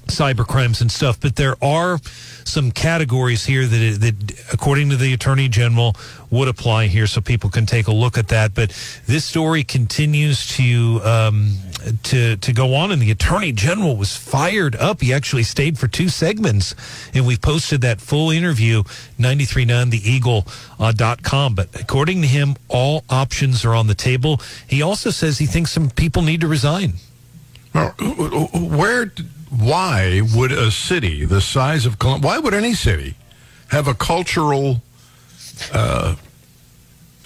cyber 0.06 0.46
crimes 0.46 0.80
and 0.80 0.90
stuff. 0.90 1.20
But 1.20 1.36
there 1.36 1.56
are 1.62 1.98
some 2.44 2.70
categories 2.70 3.44
here 3.44 3.66
that, 3.66 3.98
that, 4.00 4.52
according 4.52 4.90
to 4.90 4.96
the 4.96 5.12
attorney 5.12 5.48
general, 5.48 5.96
would 6.30 6.48
apply 6.48 6.86
here, 6.86 7.06
so 7.06 7.20
people 7.20 7.50
can 7.50 7.66
take 7.66 7.86
a 7.86 7.92
look 7.92 8.18
at 8.18 8.28
that. 8.28 8.54
But 8.54 8.70
this 9.06 9.24
story 9.24 9.64
continues 9.64 10.46
to 10.56 11.00
um, 11.04 11.56
to 12.04 12.36
to 12.36 12.52
go 12.52 12.74
on, 12.74 12.90
and 12.92 13.00
the 13.00 13.10
attorney 13.10 13.52
general 13.52 13.96
was 13.96 14.16
fired 14.16 14.76
up. 14.76 15.00
He 15.00 15.12
actually 15.12 15.44
stayed 15.44 15.78
for 15.78 15.88
two 15.88 16.08
segments, 16.08 16.74
and 17.14 17.26
we 17.26 17.36
posted 17.36 17.80
that 17.82 18.00
full 18.00 18.30
interview 18.30 18.82
939theeagle.com. 19.18 20.44
Uh, 20.78 20.92
dot 20.92 21.22
com. 21.22 21.54
but 21.54 21.68
according 21.80 22.20
to 22.20 22.28
him, 22.28 22.54
all 22.68 23.02
options 23.08 23.64
are 23.64 23.74
on 23.74 23.86
the 23.86 23.94
table. 23.94 24.40
He 24.68 24.82
also 24.82 25.10
says 25.10 25.38
he 25.38 25.46
thinks 25.46 25.72
some 25.72 25.88
people 25.90 26.22
need 26.22 26.42
to 26.42 26.48
resign. 26.48 26.94
Where 27.72 29.12
why 29.50 30.22
would 30.34 30.52
a 30.52 30.70
city 30.70 31.24
the 31.24 31.40
size 31.40 31.86
of 31.86 31.98
Columbia, 31.98 32.28
why 32.28 32.38
would 32.38 32.54
any 32.54 32.74
city 32.74 33.14
have 33.68 33.88
a 33.88 33.94
cultural 33.94 34.82
uh, 35.72 36.16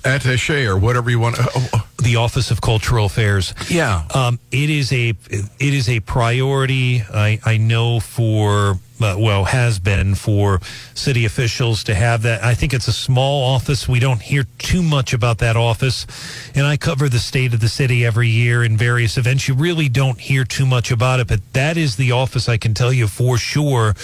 attaché 0.02 0.66
or 0.66 0.76
whatever 0.78 1.10
you 1.10 1.18
want? 1.18 1.38
Uh, 1.38 1.80
the 2.02 2.16
Office 2.16 2.50
of 2.50 2.60
Cultural 2.60 3.06
Affairs. 3.06 3.54
Yeah, 3.68 4.04
um, 4.14 4.38
it 4.50 4.70
is 4.70 4.92
a 4.92 5.10
it 5.30 5.74
is 5.74 5.88
a 5.88 6.00
priority. 6.00 7.02
I 7.02 7.38
I 7.44 7.56
know 7.56 8.00
for 8.00 8.78
uh, 9.00 9.16
well 9.18 9.44
has 9.44 9.78
been 9.78 10.14
for 10.14 10.60
city 10.94 11.24
officials 11.24 11.84
to 11.84 11.94
have 11.94 12.22
that. 12.22 12.42
I 12.42 12.54
think 12.54 12.74
it's 12.74 12.88
a 12.88 12.92
small 12.92 13.44
office. 13.54 13.88
We 13.88 14.00
don't 14.00 14.22
hear 14.22 14.44
too 14.58 14.82
much 14.82 15.12
about 15.12 15.38
that 15.38 15.56
office, 15.56 16.06
and 16.54 16.66
I 16.66 16.76
cover 16.76 17.08
the 17.08 17.18
state 17.18 17.54
of 17.54 17.60
the 17.60 17.68
city 17.68 18.04
every 18.04 18.28
year 18.28 18.64
in 18.64 18.76
various 18.76 19.16
events. 19.18 19.48
You 19.48 19.54
really 19.54 19.88
don't 19.88 20.18
hear 20.18 20.44
too 20.44 20.66
much 20.66 20.90
about 20.90 21.20
it, 21.20 21.28
but 21.28 21.40
that 21.52 21.76
is 21.76 21.96
the 21.96 22.12
office 22.12 22.48
I 22.48 22.56
can 22.56 22.74
tell 22.74 22.92
you 22.92 23.06
for 23.06 23.38
sure 23.38 23.94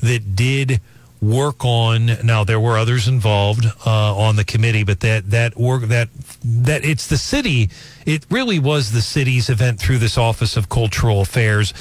that 0.00 0.36
did 0.36 0.80
work 1.20 1.64
on 1.64 2.06
now 2.24 2.44
there 2.44 2.60
were 2.60 2.76
others 2.76 3.08
involved 3.08 3.64
uh, 3.86 4.16
on 4.16 4.36
the 4.36 4.44
committee 4.44 4.84
but 4.84 5.00
that 5.00 5.30
that 5.30 5.56
work 5.56 5.82
that 5.84 6.08
that 6.44 6.84
it's 6.84 7.06
the 7.06 7.16
city 7.16 7.70
it 8.04 8.24
really 8.30 8.58
was 8.58 8.92
the 8.92 9.00
city's 9.00 9.48
event 9.48 9.80
through 9.80 9.98
this 9.98 10.18
office 10.18 10.56
of 10.56 10.68
cultural 10.68 11.22
affairs 11.22 11.72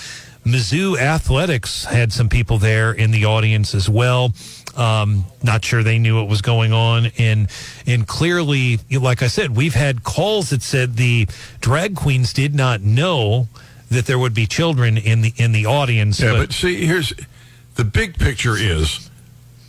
Mizzou 0.45 0.97
Athletics 0.99 1.85
had 1.85 2.13
some 2.13 2.29
people 2.29 2.59
there 2.59 2.91
in 2.91 3.09
the 3.09 3.25
audience 3.25 3.73
as 3.73 3.89
well. 3.89 4.31
Um, 4.77 5.25
not 5.41 5.65
sure 5.65 5.81
they 5.81 5.97
knew 5.97 6.17
what 6.17 6.27
was 6.27 6.41
going 6.41 6.71
on, 6.71 7.07
and 7.17 7.49
and 7.87 8.05
clearly, 8.05 8.79
like 8.91 9.23
I 9.23 9.27
said, 9.27 9.55
we've 9.55 9.73
had 9.73 10.03
calls 10.03 10.51
that 10.51 10.61
said 10.61 10.97
the 10.97 11.27
drag 11.61 11.95
queens 11.95 12.31
did 12.31 12.53
not 12.53 12.81
know 12.81 13.47
that 13.89 14.05
there 14.05 14.19
would 14.19 14.33
be 14.33 14.45
children 14.45 14.97
in 14.97 15.21
the 15.21 15.33
in 15.37 15.51
the 15.51 15.65
audience. 15.65 16.19
Yeah, 16.19 16.33
but, 16.33 16.39
but 16.39 16.53
see, 16.53 16.85
here's 16.85 17.13
the 17.75 17.85
big 17.85 18.19
picture: 18.19 18.55
is 18.55 19.09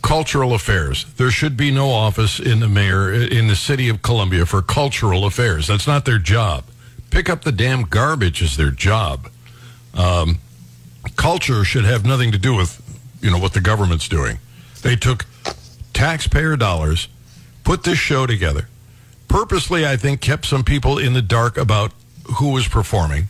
cultural 0.01 0.53
affairs. 0.53 1.05
There 1.17 1.31
should 1.31 1.57
be 1.57 1.71
no 1.71 1.89
office 1.89 2.39
in 2.39 2.59
the 2.59 2.67
mayor 2.67 3.11
in 3.11 3.47
the 3.47 3.55
city 3.55 3.89
of 3.89 4.01
Columbia 4.01 4.45
for 4.45 4.61
cultural 4.61 5.25
affairs. 5.25 5.67
That's 5.67 5.87
not 5.87 6.05
their 6.05 6.19
job. 6.19 6.63
Pick 7.09 7.29
up 7.29 7.43
the 7.43 7.51
damn 7.51 7.83
garbage 7.83 8.41
is 8.41 8.57
their 8.57 8.71
job. 8.71 9.29
Um, 9.93 10.39
culture 11.15 11.63
should 11.63 11.85
have 11.85 12.05
nothing 12.05 12.31
to 12.31 12.37
do 12.37 12.55
with, 12.55 12.81
you 13.21 13.31
know, 13.31 13.39
what 13.39 13.53
the 13.53 13.61
government's 13.61 14.07
doing. 14.07 14.39
They 14.81 14.95
took 14.95 15.25
taxpayer 15.93 16.55
dollars, 16.55 17.07
put 17.63 17.83
this 17.83 17.97
show 17.97 18.27
together, 18.27 18.67
purposely, 19.27 19.85
I 19.85 19.97
think, 19.97 20.21
kept 20.21 20.45
some 20.45 20.63
people 20.63 20.97
in 20.97 21.13
the 21.13 21.21
dark 21.21 21.57
about 21.57 21.91
who 22.37 22.51
was 22.51 22.67
performing, 22.67 23.29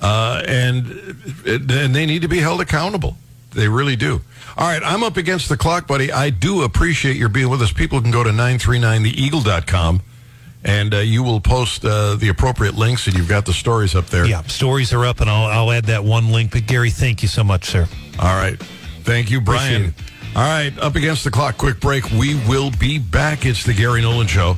uh, 0.00 0.42
and 0.46 0.86
and 1.46 1.94
they 1.94 2.06
need 2.06 2.22
to 2.22 2.28
be 2.28 2.38
held 2.38 2.60
accountable. 2.60 3.16
They 3.52 3.68
really 3.68 3.96
do. 3.96 4.20
All 4.56 4.66
right, 4.68 4.82
I'm 4.84 5.02
up 5.02 5.16
against 5.16 5.48
the 5.48 5.56
clock, 5.56 5.86
buddy. 5.86 6.12
I 6.12 6.30
do 6.30 6.62
appreciate 6.62 7.16
your 7.16 7.28
being 7.28 7.48
with 7.48 7.62
us. 7.62 7.72
People 7.72 8.00
can 8.00 8.10
go 8.10 8.22
to 8.22 8.30
939theeagle.com 8.30 10.02
and 10.62 10.92
uh, 10.94 10.98
you 10.98 11.22
will 11.22 11.40
post 11.40 11.84
uh, 11.84 12.16
the 12.16 12.28
appropriate 12.28 12.74
links, 12.74 13.06
and 13.06 13.16
you've 13.16 13.28
got 13.28 13.46
the 13.46 13.52
stories 13.52 13.94
up 13.94 14.06
there. 14.06 14.26
Yeah, 14.26 14.42
stories 14.42 14.92
are 14.92 15.06
up, 15.06 15.20
and 15.20 15.30
I'll, 15.30 15.46
I'll 15.46 15.72
add 15.72 15.86
that 15.86 16.04
one 16.04 16.32
link. 16.32 16.52
But 16.52 16.66
Gary, 16.66 16.90
thank 16.90 17.22
you 17.22 17.28
so 17.28 17.42
much, 17.42 17.64
sir. 17.64 17.88
All 18.18 18.36
right, 18.36 18.58
thank 19.02 19.30
you, 19.30 19.40
Brian. 19.40 19.94
All 20.36 20.42
right, 20.42 20.72
up 20.78 20.96
against 20.96 21.24
the 21.24 21.30
clock. 21.30 21.56
Quick 21.56 21.80
break. 21.80 22.10
We 22.10 22.34
will 22.46 22.70
be 22.72 22.98
back. 22.98 23.46
It's 23.46 23.64
the 23.64 23.72
Gary 23.72 24.02
Nolan 24.02 24.26
Show. 24.26 24.54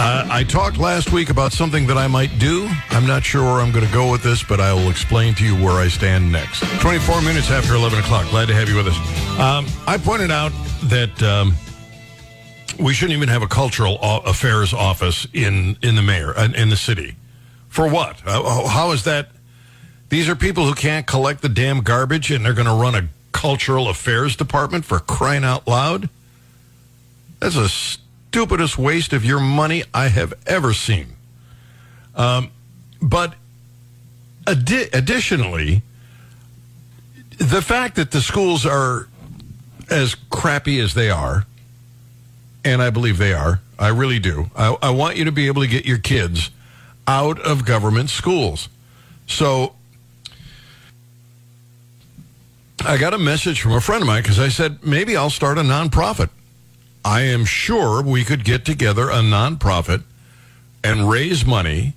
Uh, 0.00 0.26
I 0.30 0.44
talked 0.44 0.78
last 0.78 1.12
week 1.12 1.28
about 1.28 1.52
something 1.52 1.86
that 1.88 1.98
I 1.98 2.06
might 2.06 2.38
do. 2.38 2.68
I'm 2.90 3.06
not 3.06 3.24
sure 3.24 3.42
where 3.42 3.60
I'm 3.60 3.72
going 3.72 3.84
to 3.84 3.92
go 3.92 4.10
with 4.10 4.22
this, 4.22 4.44
but 4.44 4.60
I 4.60 4.72
will 4.72 4.90
explain 4.90 5.34
to 5.34 5.44
you 5.44 5.56
where 5.56 5.74
I 5.74 5.88
stand 5.88 6.30
next. 6.30 6.60
24 6.80 7.20
minutes 7.22 7.50
after 7.50 7.74
11 7.74 7.98
o'clock. 7.98 8.30
Glad 8.30 8.46
to 8.46 8.54
have 8.54 8.68
you 8.68 8.76
with 8.76 8.86
us. 8.86 8.96
Um, 9.40 9.66
I 9.86 9.98
pointed 9.98 10.30
out 10.30 10.52
that. 10.84 11.22
Um, 11.22 11.54
we 12.78 12.94
shouldn't 12.94 13.16
even 13.16 13.28
have 13.28 13.42
a 13.42 13.48
cultural 13.48 13.98
affairs 14.00 14.72
office 14.72 15.26
in 15.32 15.76
in 15.82 15.96
the 15.96 16.02
mayor 16.02 16.32
uh, 16.36 16.48
in 16.56 16.68
the 16.68 16.76
city. 16.76 17.16
For 17.68 17.88
what? 17.88 18.22
Uh, 18.24 18.68
how 18.68 18.92
is 18.92 19.04
that? 19.04 19.30
These 20.08 20.28
are 20.28 20.36
people 20.36 20.64
who 20.64 20.74
can't 20.74 21.06
collect 21.06 21.42
the 21.42 21.48
damn 21.48 21.80
garbage, 21.80 22.30
and 22.30 22.44
they're 22.44 22.54
going 22.54 22.66
to 22.66 22.72
run 22.72 22.94
a 22.94 23.08
cultural 23.32 23.88
affairs 23.88 24.36
department 24.36 24.84
for 24.84 25.00
crying 25.00 25.44
out 25.44 25.66
loud. 25.66 26.08
That's 27.40 27.56
the 27.56 27.98
stupidest 28.28 28.78
waste 28.78 29.12
of 29.12 29.24
your 29.24 29.40
money 29.40 29.84
I 29.92 30.08
have 30.08 30.34
ever 30.46 30.72
seen. 30.72 31.06
Um, 32.14 32.50
but 33.00 33.34
adi- 34.46 34.88
additionally, 34.92 35.82
the 37.38 37.62
fact 37.62 37.96
that 37.96 38.10
the 38.10 38.20
schools 38.20 38.66
are 38.66 39.08
as 39.90 40.14
crappy 40.30 40.80
as 40.80 40.94
they 40.94 41.10
are 41.10 41.46
and 42.64 42.82
I 42.82 42.90
believe 42.90 43.18
they 43.18 43.32
are. 43.32 43.60
I 43.78 43.88
really 43.88 44.18
do. 44.18 44.50
I, 44.56 44.76
I 44.82 44.90
want 44.90 45.16
you 45.16 45.24
to 45.24 45.32
be 45.32 45.46
able 45.46 45.62
to 45.62 45.68
get 45.68 45.86
your 45.86 45.98
kids 45.98 46.50
out 47.06 47.40
of 47.40 47.64
government 47.64 48.10
schools. 48.10 48.68
So 49.26 49.74
I 52.84 52.98
got 52.98 53.14
a 53.14 53.18
message 53.18 53.60
from 53.60 53.72
a 53.72 53.80
friend 53.80 54.02
of 54.02 54.06
mine 54.06 54.22
because 54.22 54.38
I 54.38 54.48
said, 54.48 54.84
maybe 54.84 55.16
I'll 55.16 55.30
start 55.30 55.58
a 55.58 55.62
nonprofit. 55.62 56.30
I 57.04 57.22
am 57.22 57.44
sure 57.44 58.02
we 58.02 58.24
could 58.24 58.44
get 58.44 58.64
together 58.64 59.10
a 59.10 59.20
nonprofit 59.20 60.02
and 60.82 61.08
raise 61.08 61.44
money 61.44 61.94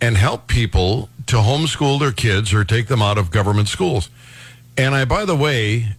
and 0.00 0.16
help 0.16 0.46
people 0.48 1.08
to 1.26 1.36
homeschool 1.36 2.00
their 2.00 2.12
kids 2.12 2.52
or 2.52 2.64
take 2.64 2.88
them 2.88 3.02
out 3.02 3.18
of 3.18 3.30
government 3.30 3.68
schools. 3.68 4.10
And 4.76 4.94
I, 4.94 5.04
by 5.04 5.24
the 5.24 5.36
way, 5.36 5.96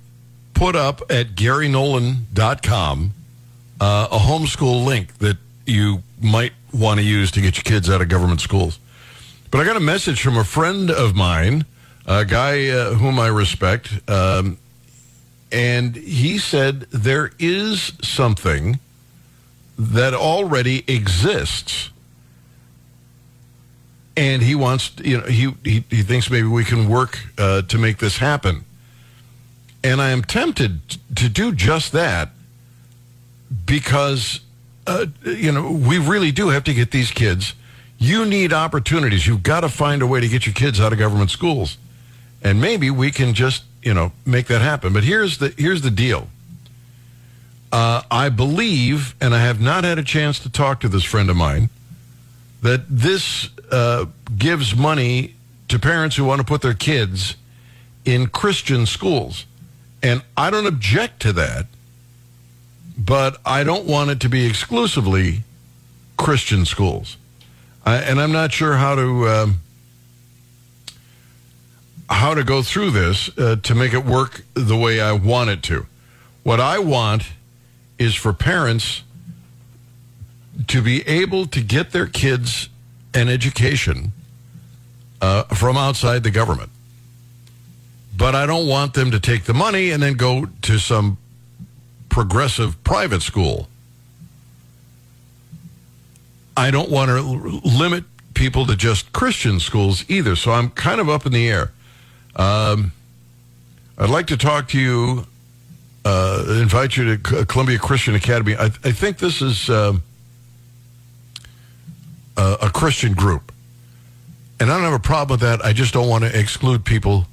put 0.53 0.75
up 0.75 1.01
at 1.09 1.35
GaryNolan.com 1.35 3.13
uh, 3.79 4.07
a 4.11 4.17
homeschool 4.17 4.85
link 4.85 5.17
that 5.17 5.37
you 5.65 6.03
might 6.21 6.53
want 6.73 6.99
to 6.99 7.05
use 7.05 7.31
to 7.31 7.41
get 7.41 7.57
your 7.57 7.63
kids 7.63 7.89
out 7.89 8.01
of 8.01 8.07
government 8.07 8.41
schools. 8.41 8.79
But 9.51 9.61
I 9.61 9.65
got 9.65 9.75
a 9.75 9.81
message 9.81 10.21
from 10.21 10.37
a 10.37 10.43
friend 10.43 10.89
of 10.89 11.15
mine, 11.15 11.65
a 12.05 12.25
guy 12.25 12.69
uh, 12.69 12.93
whom 12.93 13.19
I 13.19 13.27
respect, 13.27 13.91
um, 14.09 14.57
and 15.53 15.95
he 15.95 16.39
said 16.39 16.81
there 16.89 17.31
is 17.37 17.93
something 18.01 18.79
that 19.77 20.15
already 20.15 20.83
exists. 20.87 21.91
And 24.17 24.41
he 24.41 24.55
wants, 24.55 24.91
you 25.03 25.19
know, 25.19 25.25
he, 25.25 25.53
he, 25.63 25.83
he 25.89 26.01
thinks 26.01 26.29
maybe 26.31 26.47
we 26.47 26.63
can 26.63 26.89
work 26.89 27.19
uh, 27.37 27.61
to 27.63 27.77
make 27.77 27.99
this 27.99 28.17
happen. 28.17 28.65
And 29.83 30.01
I 30.01 30.09
am 30.09 30.23
tempted 30.23 30.79
to 31.15 31.29
do 31.29 31.51
just 31.51 31.91
that 31.91 32.29
because, 33.65 34.39
uh, 34.87 35.05
you 35.23 35.51
know, 35.51 35.71
we 35.71 35.99
really 35.99 36.31
do 36.31 36.49
have 36.49 36.63
to 36.63 36.73
get 36.73 36.89
these 36.89 37.11
kids. 37.11 37.53
You 37.99 38.25
need 38.25 38.53
opportunities. 38.53 39.27
You've 39.27 39.43
got 39.43 39.61
to 39.61 39.69
find 39.69 40.01
a 40.01 40.07
way 40.07 40.19
to 40.19 40.27
get 40.27 40.47
your 40.47 40.53
kids 40.53 40.79
out 40.79 40.93
of 40.93 40.99
government 40.99 41.29
schools. 41.29 41.77
And 42.41 42.59
maybe 42.59 42.89
we 42.89 43.11
can 43.11 43.33
just, 43.33 43.63
you 43.83 43.93
know, 43.93 44.11
make 44.25 44.47
that 44.47 44.61
happen. 44.61 44.93
But 44.93 45.03
here's 45.03 45.37
the, 45.37 45.53
here's 45.57 45.81
the 45.81 45.91
deal. 45.91 46.27
Uh, 47.71 48.03
I 48.11 48.29
believe, 48.29 49.15
and 49.19 49.33
I 49.33 49.39
have 49.39 49.59
not 49.59 49.83
had 49.83 49.97
a 49.97 50.03
chance 50.03 50.39
to 50.39 50.49
talk 50.49 50.79
to 50.81 50.87
this 50.87 51.03
friend 51.03 51.29
of 51.29 51.35
mine, 51.35 51.69
that 52.61 52.81
this 52.87 53.49
uh, 53.71 54.05
gives 54.37 54.75
money 54.75 55.35
to 55.67 55.79
parents 55.79 56.15
who 56.15 56.23
want 56.23 56.39
to 56.39 56.45
put 56.45 56.61
their 56.61 56.73
kids 56.73 57.35
in 58.05 58.27
Christian 58.27 58.85
schools. 58.85 59.45
And 60.01 60.21
I 60.37 60.49
don't 60.49 60.67
object 60.67 61.21
to 61.21 61.33
that, 61.33 61.65
but 62.97 63.37
I 63.45 63.63
don't 63.63 63.85
want 63.85 64.11
it 64.11 64.19
to 64.21 64.29
be 64.29 64.45
exclusively 64.45 65.43
Christian 66.17 66.65
schools. 66.65 67.17
I, 67.85 67.97
and 67.97 68.21
I'm 68.21 68.31
not 68.31 68.51
sure 68.51 68.75
how 68.75 68.95
to 68.95 69.27
um, 69.27 69.59
how 72.13 72.33
to 72.33 72.43
go 72.43 72.61
through 72.61 72.91
this 72.91 73.35
uh, 73.37 73.55
to 73.63 73.75
make 73.75 73.93
it 73.93 74.05
work 74.05 74.43
the 74.53 74.77
way 74.77 75.01
I 75.01 75.11
want 75.13 75.49
it 75.49 75.63
to. 75.63 75.87
What 76.43 76.59
I 76.59 76.79
want 76.79 77.23
is 77.97 78.15
for 78.15 78.33
parents 78.33 79.03
to 80.67 80.81
be 80.81 81.01
able 81.07 81.47
to 81.47 81.61
get 81.61 81.91
their 81.91 82.05
kids 82.05 82.69
an 83.13 83.29
education 83.29 84.11
uh, 85.21 85.43
from 85.55 85.75
outside 85.75 86.23
the 86.23 86.31
government. 86.31 86.69
But 88.15 88.35
I 88.35 88.45
don't 88.45 88.67
want 88.67 88.93
them 88.93 89.11
to 89.11 89.19
take 89.19 89.45
the 89.45 89.53
money 89.53 89.89
and 89.89 90.01
then 90.01 90.13
go 90.13 90.45
to 90.63 90.77
some 90.77 91.17
progressive 92.09 92.83
private 92.83 93.23
school. 93.23 93.67
I 96.55 96.69
don't 96.69 96.91
want 96.91 97.09
to 97.09 97.21
limit 97.67 98.03
people 98.35 98.67
to 98.67 98.75
just 98.75 99.11
Christian 99.13 99.59
schools 99.59 100.05
either. 100.07 100.35
So 100.35 100.51
I'm 100.51 100.69
kind 100.69 101.01
of 101.01 101.09
up 101.09 101.25
in 101.25 101.31
the 101.31 101.49
air. 101.49 101.71
Um, 102.35 102.91
I'd 103.97 104.09
like 104.09 104.27
to 104.27 104.37
talk 104.37 104.69
to 104.69 104.79
you, 104.79 105.27
uh, 106.03 106.45
invite 106.61 106.97
you 106.97 107.17
to 107.17 107.45
Columbia 107.45 107.77
Christian 107.77 108.15
Academy. 108.15 108.55
I, 108.55 108.65
I 108.65 108.91
think 108.91 109.19
this 109.19 109.41
is 109.41 109.69
uh, 109.69 109.93
a, 112.37 112.57
a 112.63 112.69
Christian 112.69 113.13
group. 113.13 113.51
And 114.59 114.71
I 114.71 114.75
don't 114.75 114.83
have 114.83 114.93
a 114.93 114.99
problem 114.99 115.39
with 115.39 115.41
that. 115.41 115.63
I 115.63 115.73
just 115.73 115.93
don't 115.93 116.07
want 116.07 116.23
to 116.23 116.39
exclude 116.39 116.85
people 116.85 117.27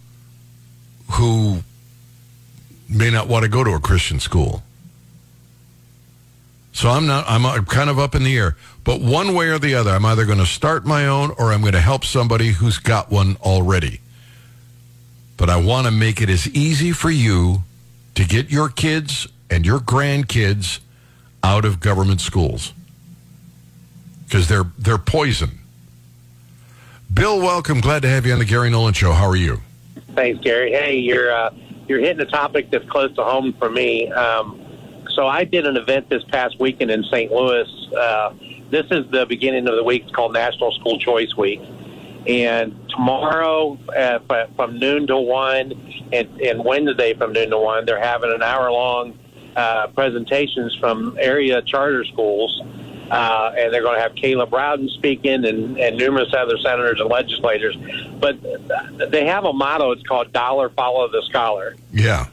who 1.12 1.62
may 2.88 3.10
not 3.10 3.28
want 3.28 3.44
to 3.44 3.48
go 3.48 3.62
to 3.62 3.70
a 3.72 3.80
Christian 3.80 4.20
school. 4.20 4.62
So 6.72 6.88
I'm 6.88 7.06
not, 7.06 7.24
I'm 7.28 7.64
kind 7.66 7.90
of 7.90 7.98
up 7.98 8.14
in 8.14 8.24
the 8.24 8.36
air. 8.36 8.56
But 8.84 9.00
one 9.00 9.34
way 9.34 9.48
or 9.48 9.58
the 9.58 9.74
other, 9.74 9.90
I'm 9.90 10.04
either 10.04 10.24
going 10.24 10.38
to 10.38 10.46
start 10.46 10.86
my 10.86 11.06
own 11.06 11.32
or 11.38 11.52
I'm 11.52 11.60
going 11.60 11.74
to 11.74 11.80
help 11.80 12.04
somebody 12.04 12.52
who's 12.52 12.78
got 12.78 13.10
one 13.10 13.36
already. 13.42 14.00
But 15.40 15.48
I 15.48 15.56
want 15.56 15.86
to 15.86 15.90
make 15.90 16.20
it 16.20 16.28
as 16.28 16.46
easy 16.48 16.92
for 16.92 17.10
you 17.10 17.62
to 18.14 18.26
get 18.26 18.50
your 18.50 18.68
kids 18.68 19.26
and 19.48 19.64
your 19.64 19.78
grandkids 19.78 20.80
out 21.42 21.64
of 21.64 21.80
government 21.80 22.20
schools 22.20 22.74
because 24.26 24.48
they're 24.48 24.66
they're 24.76 24.98
poison. 24.98 25.60
Bill, 27.12 27.40
welcome. 27.40 27.80
Glad 27.80 28.02
to 28.02 28.08
have 28.08 28.26
you 28.26 28.34
on 28.34 28.38
the 28.38 28.44
Gary 28.44 28.68
Nolan 28.68 28.92
Show. 28.92 29.12
How 29.12 29.26
are 29.30 29.34
you? 29.34 29.62
Thanks, 30.14 30.44
Gary. 30.44 30.72
Hey, 30.72 30.98
you're 30.98 31.32
uh, 31.32 31.54
you're 31.88 32.00
hitting 32.00 32.20
a 32.20 32.30
topic 32.30 32.70
that's 32.70 32.88
close 32.90 33.14
to 33.14 33.24
home 33.24 33.54
for 33.54 33.70
me. 33.70 34.12
Um, 34.12 34.60
so 35.08 35.26
I 35.26 35.44
did 35.44 35.66
an 35.66 35.78
event 35.78 36.10
this 36.10 36.22
past 36.24 36.60
weekend 36.60 36.90
in 36.90 37.02
St. 37.04 37.32
Louis. 37.32 37.66
Uh, 37.96 38.34
this 38.68 38.84
is 38.90 39.10
the 39.10 39.24
beginning 39.24 39.66
of 39.68 39.74
the 39.74 39.84
week. 39.84 40.02
It's 40.02 40.12
called 40.12 40.34
National 40.34 40.70
School 40.72 40.98
Choice 40.98 41.34
Week. 41.34 41.62
And 42.26 42.88
tomorrow 42.90 43.78
uh, 43.96 44.46
from 44.56 44.78
noon 44.78 45.06
to 45.06 45.16
1 45.16 46.08
and, 46.12 46.40
and 46.40 46.64
Wednesday 46.64 47.14
from 47.14 47.32
noon 47.32 47.50
to 47.50 47.58
1, 47.58 47.86
they're 47.86 48.00
having 48.00 48.32
an 48.32 48.42
hour 48.42 48.70
long 48.70 49.18
uh, 49.56 49.88
presentations 49.88 50.76
from 50.76 51.16
area 51.18 51.62
charter 51.62 52.04
schools. 52.04 52.60
Uh, 53.10 53.52
and 53.58 53.74
they're 53.74 53.82
going 53.82 53.96
to 53.96 54.00
have 54.00 54.14
Caleb 54.14 54.52
Rowden 54.52 54.88
speaking 54.90 55.44
and, 55.44 55.76
and 55.80 55.96
numerous 55.96 56.32
other 56.32 56.56
senators 56.58 57.00
and 57.00 57.10
legislators. 57.10 57.76
But 58.20 58.40
they 59.10 59.26
have 59.26 59.44
a 59.44 59.52
motto. 59.52 59.90
It's 59.90 60.04
called 60.04 60.32
"Dollar 60.32 60.68
Follow 60.68 61.08
the 61.08 61.20
Scholar." 61.28 61.74
Yeah 61.90 62.26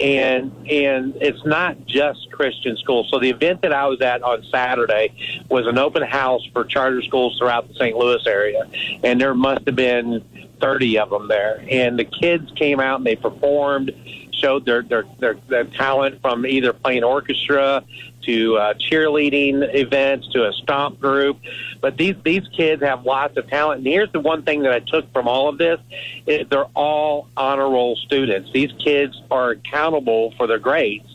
and 0.00 0.52
and 0.68 1.16
it's 1.20 1.44
not 1.44 1.86
just 1.86 2.30
Christian 2.30 2.76
schools. 2.76 3.08
So 3.10 3.18
the 3.18 3.30
event 3.30 3.62
that 3.62 3.72
I 3.72 3.86
was 3.86 4.00
at 4.00 4.22
on 4.22 4.44
Saturday 4.50 5.14
was 5.48 5.66
an 5.66 5.78
open 5.78 6.02
house 6.02 6.46
for 6.52 6.64
charter 6.64 7.02
schools 7.02 7.36
throughout 7.38 7.68
the 7.68 7.74
St. 7.74 7.96
Louis 7.96 8.24
area, 8.26 8.68
and 9.02 9.20
there 9.20 9.34
must 9.34 9.66
have 9.66 9.76
been 9.76 10.24
30 10.60 10.98
of 10.98 11.10
them 11.10 11.28
there. 11.28 11.64
And 11.70 11.98
the 11.98 12.04
kids 12.04 12.50
came 12.56 12.80
out 12.80 12.98
and 12.98 13.06
they 13.06 13.16
performed, 13.16 13.92
showed 14.32 14.64
their 14.64 14.82
their 14.82 15.04
their, 15.18 15.34
their 15.48 15.64
talent 15.64 16.20
from 16.20 16.46
either 16.46 16.72
playing 16.72 17.04
orchestra 17.04 17.84
to 18.28 18.56
uh, 18.58 18.74
cheerleading 18.74 19.74
events 19.74 20.28
to 20.32 20.46
a 20.46 20.52
stomp 20.52 21.00
group. 21.00 21.38
But 21.80 21.96
these 21.96 22.14
these 22.24 22.46
kids 22.56 22.82
have 22.82 23.04
lots 23.04 23.36
of 23.36 23.48
talent. 23.48 23.78
And 23.78 23.86
here's 23.86 24.12
the 24.12 24.20
one 24.20 24.42
thing 24.42 24.62
that 24.62 24.72
I 24.72 24.80
took 24.80 25.10
from 25.12 25.26
all 25.26 25.48
of 25.48 25.58
this: 25.58 25.80
is 26.26 26.46
they're 26.48 26.66
all 26.74 27.28
honor 27.36 27.68
roll 27.68 27.96
students. 27.96 28.50
These 28.52 28.72
kids 28.84 29.20
are 29.30 29.50
accountable 29.50 30.34
for 30.36 30.46
their 30.46 30.58
grades. 30.58 31.06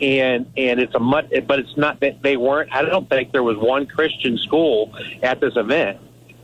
And 0.00 0.50
and 0.56 0.80
it's 0.80 0.94
a 0.94 0.98
much, 0.98 1.32
but 1.46 1.58
it's 1.58 1.76
not 1.76 2.00
that 2.00 2.22
they 2.22 2.36
weren't. 2.36 2.72
I 2.72 2.82
don't 2.82 3.08
think 3.08 3.32
there 3.32 3.42
was 3.42 3.56
one 3.56 3.86
Christian 3.86 4.38
school 4.38 4.94
at 5.22 5.40
this 5.40 5.56
event. 5.56 5.98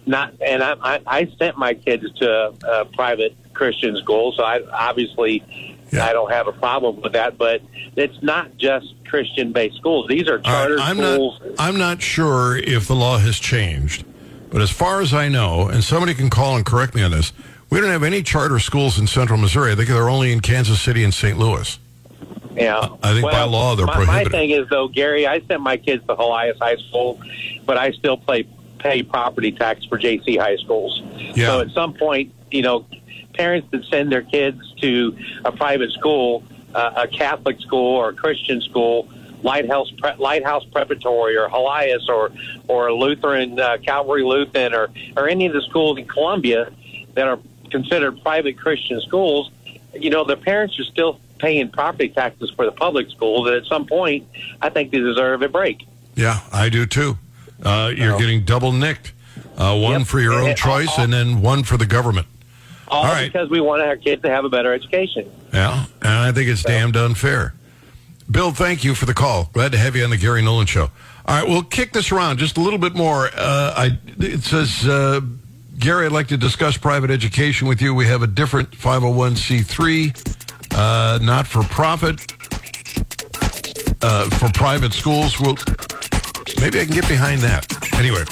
Not, 0.06 0.34
and 0.40 0.62
I 0.62 0.74
I, 0.80 1.00
I 1.06 1.32
sent 1.38 1.58
my 1.58 1.74
kids 1.74 2.04
to 2.20 2.30
a, 2.30 2.80
a 2.82 2.84
private 2.84 3.34
Christian 3.54 3.96
school, 3.96 4.32
so 4.32 4.44
I 4.44 4.60
obviously 4.70 5.42
yeah. 5.90 6.04
I 6.04 6.12
don't 6.12 6.30
have 6.30 6.48
a 6.48 6.52
problem 6.52 7.00
with 7.00 7.12
that. 7.12 7.38
But 7.38 7.62
it's 7.96 8.22
not 8.22 8.56
just 8.56 8.94
Christian 9.08 9.52
based 9.52 9.76
schools. 9.76 10.08
These 10.08 10.28
are 10.28 10.38
charter 10.40 10.78
I'm 10.80 10.96
schools. 10.96 11.40
Not, 11.40 11.54
I'm 11.58 11.78
not 11.78 12.02
sure 12.02 12.56
if 12.56 12.86
the 12.86 12.94
law 12.94 13.18
has 13.18 13.38
changed, 13.38 14.04
but 14.50 14.62
as 14.62 14.70
far 14.70 15.00
as 15.00 15.14
I 15.14 15.28
know, 15.28 15.68
and 15.68 15.82
somebody 15.82 16.14
can 16.14 16.30
call 16.30 16.56
and 16.56 16.64
correct 16.64 16.94
me 16.94 17.02
on 17.02 17.10
this, 17.10 17.32
we 17.70 17.80
don't 17.80 17.90
have 17.90 18.04
any 18.04 18.22
charter 18.22 18.58
schools 18.58 18.98
in 18.98 19.06
central 19.06 19.38
Missouri. 19.38 19.72
I 19.72 19.74
think 19.74 19.88
they're 19.88 20.08
only 20.08 20.32
in 20.32 20.40
Kansas 20.40 20.80
City 20.80 21.02
and 21.02 21.12
St. 21.12 21.38
Louis. 21.38 21.78
Yeah. 22.56 22.88
I 23.02 23.12
think 23.12 23.24
well, 23.24 23.32
by 23.32 23.42
law 23.44 23.74
they're 23.74 23.86
my, 23.86 23.94
prohibited. 23.94 24.32
My 24.32 24.38
thing 24.38 24.50
is, 24.50 24.68
though, 24.68 24.88
Gary, 24.88 25.26
I 25.26 25.40
sent 25.40 25.60
my 25.60 25.76
kids 25.76 26.06
to 26.06 26.14
Helias 26.14 26.58
High 26.58 26.76
School, 26.76 27.20
but 27.66 27.76
I 27.76 27.92
still 27.92 28.16
pay, 28.16 28.46
pay 28.78 29.02
property 29.02 29.52
tax 29.52 29.84
for 29.84 29.98
JC 29.98 30.38
high 30.38 30.56
schools. 30.56 31.02
Yeah. 31.34 31.46
So 31.46 31.60
at 31.60 31.70
some 31.70 31.94
point, 31.94 32.32
you 32.50 32.62
know, 32.62 32.86
parents 33.36 33.68
that 33.70 33.84
send 33.86 34.10
their 34.10 34.22
kids 34.22 34.60
to 34.80 35.16
a 35.44 35.52
private 35.52 35.92
school, 35.92 36.42
uh, 36.74 37.04
a 37.04 37.08
Catholic 37.08 37.60
school 37.60 37.96
or 37.96 38.10
a 38.10 38.14
Christian 38.14 38.60
school, 38.60 39.08
Lighthouse 39.42 39.90
Pre- 39.98 40.16
Lighthouse 40.16 40.64
Preparatory 40.64 41.36
or 41.36 41.48
Helias 41.48 42.08
or 42.08 42.32
or 42.68 42.92
Lutheran 42.92 43.58
uh, 43.58 43.78
Calvary 43.84 44.24
Lutheran 44.24 44.74
or 44.74 44.88
or 45.16 45.28
any 45.28 45.46
of 45.46 45.52
the 45.52 45.62
schools 45.62 45.98
in 45.98 46.06
Columbia 46.06 46.72
that 47.14 47.28
are 47.28 47.38
considered 47.70 48.22
private 48.22 48.58
Christian 48.58 49.00
schools, 49.00 49.50
you 49.94 50.10
know, 50.10 50.24
the 50.24 50.36
parents 50.36 50.78
are 50.78 50.84
still 50.84 51.20
paying 51.38 51.68
property 51.68 52.08
taxes 52.08 52.50
for 52.50 52.64
the 52.64 52.72
public 52.72 53.10
school. 53.10 53.44
That 53.44 53.54
at 53.54 53.66
some 53.66 53.86
point, 53.86 54.26
I 54.60 54.70
think 54.70 54.90
they 54.90 54.98
deserve 54.98 55.42
a 55.42 55.48
break. 55.48 55.86
Yeah, 56.14 56.40
I 56.52 56.68
do 56.68 56.86
too. 56.86 57.18
Uh, 57.62 57.92
you're 57.94 58.14
oh. 58.14 58.18
getting 58.18 58.44
double 58.44 58.72
nicked. 58.72 59.12
Uh, 59.56 59.78
one 59.78 60.00
yep. 60.00 60.06
for 60.06 60.20
your 60.20 60.34
own 60.34 60.54
choice, 60.54 60.98
and 60.98 61.10
then 61.10 61.40
one 61.40 61.62
for 61.62 61.78
the 61.78 61.86
government. 61.86 62.26
All, 62.88 63.04
all 63.04 63.12
right. 63.12 63.32
because 63.32 63.50
we 63.50 63.60
want 63.60 63.82
our 63.82 63.96
kids 63.96 64.22
to 64.22 64.30
have 64.30 64.44
a 64.44 64.48
better 64.48 64.72
education. 64.72 65.30
Yeah, 65.52 65.86
and 66.02 66.12
I 66.12 66.32
think 66.32 66.48
it's 66.48 66.62
so. 66.62 66.68
damned 66.68 66.96
unfair. 66.96 67.54
Bill, 68.30 68.52
thank 68.52 68.84
you 68.84 68.94
for 68.94 69.06
the 69.06 69.14
call. 69.14 69.50
Glad 69.52 69.72
to 69.72 69.78
have 69.78 69.96
you 69.96 70.04
on 70.04 70.10
the 70.10 70.16
Gary 70.16 70.42
Nolan 70.42 70.66
Show. 70.66 70.90
All 71.26 71.40
right, 71.40 71.48
we'll 71.48 71.62
kick 71.62 71.92
this 71.92 72.12
around 72.12 72.38
just 72.38 72.56
a 72.56 72.60
little 72.60 72.78
bit 72.78 72.94
more. 72.94 73.26
Uh, 73.34 73.74
I, 73.76 73.98
it 74.18 74.42
says, 74.42 74.86
uh, 74.86 75.20
Gary, 75.78 76.06
I'd 76.06 76.12
like 76.12 76.28
to 76.28 76.36
discuss 76.36 76.76
private 76.76 77.10
education 77.10 77.68
with 77.68 77.80
you. 77.82 77.94
We 77.94 78.06
have 78.06 78.22
a 78.22 78.26
different 78.26 78.70
501c3, 78.72 80.74
uh, 80.74 81.18
not 81.24 81.46
for 81.46 81.62
profit, 81.64 82.20
uh, 84.02 84.28
for 84.38 84.50
private 84.52 84.92
schools. 84.92 85.38
Well, 85.40 85.56
maybe 86.60 86.80
I 86.80 86.84
can 86.84 86.94
get 86.94 87.08
behind 87.08 87.40
that. 87.42 87.66
Anyway, 87.94 88.24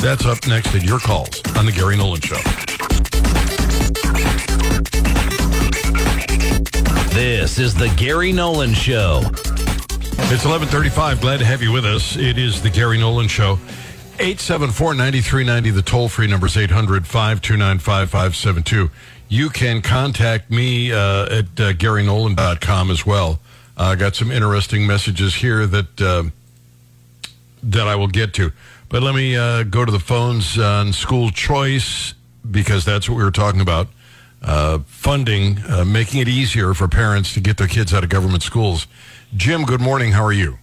That's 0.00 0.26
up 0.26 0.46
next 0.46 0.74
in 0.74 0.82
your 0.82 1.00
calls 1.00 1.42
on 1.56 1.66
The 1.66 1.72
Gary 1.72 1.96
Nolan 1.96 2.20
Show. 2.20 2.38
This 7.18 7.58
is 7.58 7.74
the 7.74 7.88
Gary 7.96 8.30
Nolan 8.30 8.72
Show. 8.72 9.22
It's 9.24 10.44
1135. 10.44 11.20
Glad 11.20 11.40
to 11.40 11.44
have 11.44 11.60
you 11.60 11.72
with 11.72 11.84
us. 11.84 12.16
It 12.16 12.38
is 12.38 12.62
The 12.62 12.70
Gary 12.70 12.96
Nolan 12.96 13.26
Show. 13.26 13.56
874-9390. 14.18 15.74
The 15.74 15.82
toll-free 15.82 16.28
number 16.28 16.46
is 16.46 16.54
800-529-5572. 16.54 18.92
You 19.28 19.50
can 19.50 19.82
contact 19.82 20.52
me 20.52 20.92
uh, 20.92 21.24
at 21.24 21.46
uh, 21.58 21.72
GaryNolan.com 21.72 22.88
as 22.88 23.04
well. 23.04 23.40
I 23.76 23.94
uh, 23.94 23.96
got 23.96 24.14
some 24.14 24.30
interesting 24.30 24.86
messages 24.86 25.34
here 25.34 25.66
that 25.66 26.00
uh, 26.00 26.22
that 27.64 27.88
I 27.88 27.96
will 27.96 28.06
get 28.06 28.32
to. 28.34 28.52
But 28.88 29.02
let 29.02 29.16
me 29.16 29.36
uh, 29.36 29.64
go 29.64 29.84
to 29.84 29.90
the 29.90 29.98
phones 29.98 30.56
on 30.56 30.92
school 30.92 31.30
choice 31.30 32.14
because 32.48 32.84
that's 32.84 33.08
what 33.08 33.18
we 33.18 33.24
were 33.24 33.32
talking 33.32 33.60
about. 33.60 33.88
Uh, 34.40 34.78
funding, 34.86 35.58
uh, 35.68 35.84
making 35.84 36.20
it 36.20 36.28
easier 36.28 36.72
for 36.72 36.86
parents 36.86 37.34
to 37.34 37.40
get 37.40 37.56
their 37.56 37.66
kids 37.66 37.92
out 37.92 38.04
of 38.04 38.10
government 38.10 38.42
schools. 38.42 38.86
Jim, 39.36 39.64
good 39.64 39.80
morning. 39.80 40.12
How 40.12 40.24
are 40.24 40.32
you? 40.32 40.58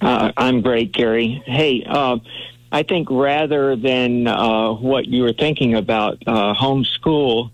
Uh, 0.00 0.30
I'm 0.36 0.60
great, 0.60 0.92
Gary. 0.92 1.42
Hey, 1.44 1.84
uh, 1.84 2.18
I 2.70 2.84
think 2.84 3.08
rather 3.10 3.74
than 3.74 4.28
uh, 4.28 4.72
what 4.72 5.06
you 5.06 5.22
were 5.24 5.32
thinking 5.32 5.74
about, 5.74 6.22
uh, 6.28 6.54
homeschool 6.54 7.50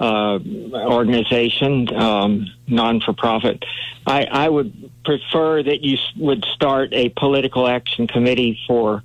organization, 0.00 1.92
um, 1.94 2.46
non 2.68 3.00
for 3.00 3.14
profit, 3.14 3.64
I, 4.06 4.24
I 4.24 4.48
would 4.48 4.90
prefer 5.04 5.62
that 5.62 5.82
you 5.82 5.98
would 6.16 6.44
start 6.54 6.92
a 6.92 7.08
political 7.10 7.66
action 7.66 8.06
committee 8.06 8.60
for 8.66 9.02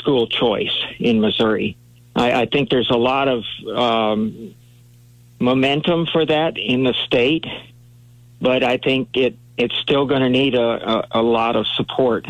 school 0.00 0.26
choice 0.26 0.76
in 0.98 1.20
Missouri. 1.20 1.76
I, 2.16 2.42
I 2.42 2.46
think 2.46 2.70
there's 2.70 2.90
a 2.90 2.96
lot 2.96 3.28
of 3.28 3.44
um, 3.74 4.54
momentum 5.38 6.06
for 6.06 6.24
that 6.24 6.56
in 6.56 6.84
the 6.84 6.94
state, 7.04 7.46
but 8.40 8.62
I 8.62 8.78
think 8.78 9.16
it 9.16 9.36
it's 9.56 9.74
still 9.78 10.06
going 10.06 10.20
to 10.20 10.30
need 10.30 10.54
a, 10.54 10.60
a, 10.60 11.08
a, 11.20 11.22
lot 11.22 11.56
of 11.56 11.66
support. 11.66 12.24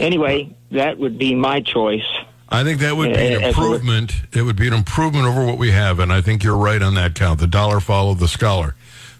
Anyway, 0.00 0.52
that 0.72 0.98
would 0.98 1.16
be 1.16 1.32
my 1.32 1.60
choice. 1.60 2.04
I 2.48 2.64
think 2.64 2.80
that 2.80 2.96
would 2.96 3.14
be 3.14 3.34
an 3.34 3.42
improvement. 3.44 4.12
It 4.32 4.42
would 4.42 4.56
be 4.56 4.66
an 4.66 4.74
improvement 4.74 5.26
over 5.26 5.44
what 5.44 5.58
we 5.58 5.70
have, 5.70 6.00
and 6.00 6.12
I 6.12 6.20
think 6.20 6.42
you're 6.42 6.56
right 6.56 6.82
on 6.82 6.94
that 6.94 7.14
count. 7.14 7.38
The 7.38 7.46
dollar 7.46 7.80
followed 7.80 8.18
the 8.18 8.28
scholar. 8.28 8.74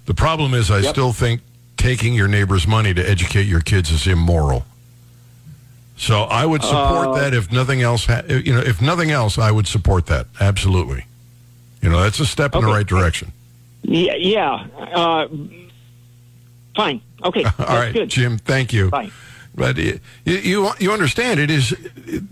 The 0.06 0.14
problem 0.14 0.54
is, 0.54 0.70
I 0.70 0.78
yep. 0.78 0.92
still 0.92 1.12
think 1.12 1.40
taking 1.76 2.14
your 2.14 2.28
neighbor's 2.28 2.66
money 2.66 2.94
to 2.94 3.08
educate 3.08 3.44
your 3.44 3.60
kids 3.60 3.90
is 3.90 4.06
immoral. 4.06 4.64
So 5.96 6.22
I 6.22 6.44
would 6.46 6.62
support 6.62 7.08
uh, 7.08 7.14
that 7.14 7.34
if 7.34 7.50
nothing 7.50 7.80
else. 7.82 8.06
Ha- 8.06 8.22
you 8.28 8.54
know, 8.54 8.60
if 8.60 8.82
nothing 8.82 9.10
else, 9.10 9.38
I 9.38 9.50
would 9.50 9.66
support 9.66 10.06
that 10.06 10.26
absolutely. 10.40 11.06
You 11.82 11.90
know, 11.90 12.00
that's 12.00 12.20
a 12.20 12.26
step 12.26 12.54
in 12.54 12.62
the 12.62 12.68
right 12.68 12.86
direction. 12.86 13.32
Yeah, 13.82 14.14
yeah. 14.14 14.66
Uh, 14.76 15.28
fine. 16.74 17.00
Okay. 17.22 17.44
All 17.58 17.66
right, 17.66 17.92
good. 17.92 18.08
Jim. 18.08 18.38
Thank 18.38 18.72
you. 18.72 18.90
Bye. 18.90 19.10
But 19.54 19.78
you, 19.78 20.00
you 20.24 20.70
you 20.78 20.92
understand 20.92 21.40
it 21.40 21.50
is 21.50 21.70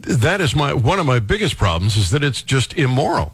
that 0.00 0.42
is 0.42 0.54
my 0.54 0.74
one 0.74 0.98
of 0.98 1.06
my 1.06 1.20
biggest 1.20 1.56
problems 1.56 1.96
is 1.96 2.10
that 2.10 2.22
it's 2.22 2.42
just 2.42 2.74
immoral. 2.74 3.32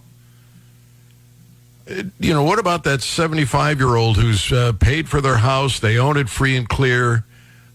You 2.20 2.32
know 2.32 2.44
what 2.44 2.60
about 2.60 2.84
that 2.84 3.02
seventy 3.02 3.44
five 3.44 3.80
year 3.80 3.96
old 3.96 4.16
who's 4.16 4.52
uh, 4.52 4.72
paid 4.78 5.08
for 5.08 5.20
their 5.20 5.38
house, 5.38 5.80
they 5.80 5.98
own 5.98 6.16
it 6.16 6.28
free 6.28 6.56
and 6.56 6.68
clear, 6.68 7.24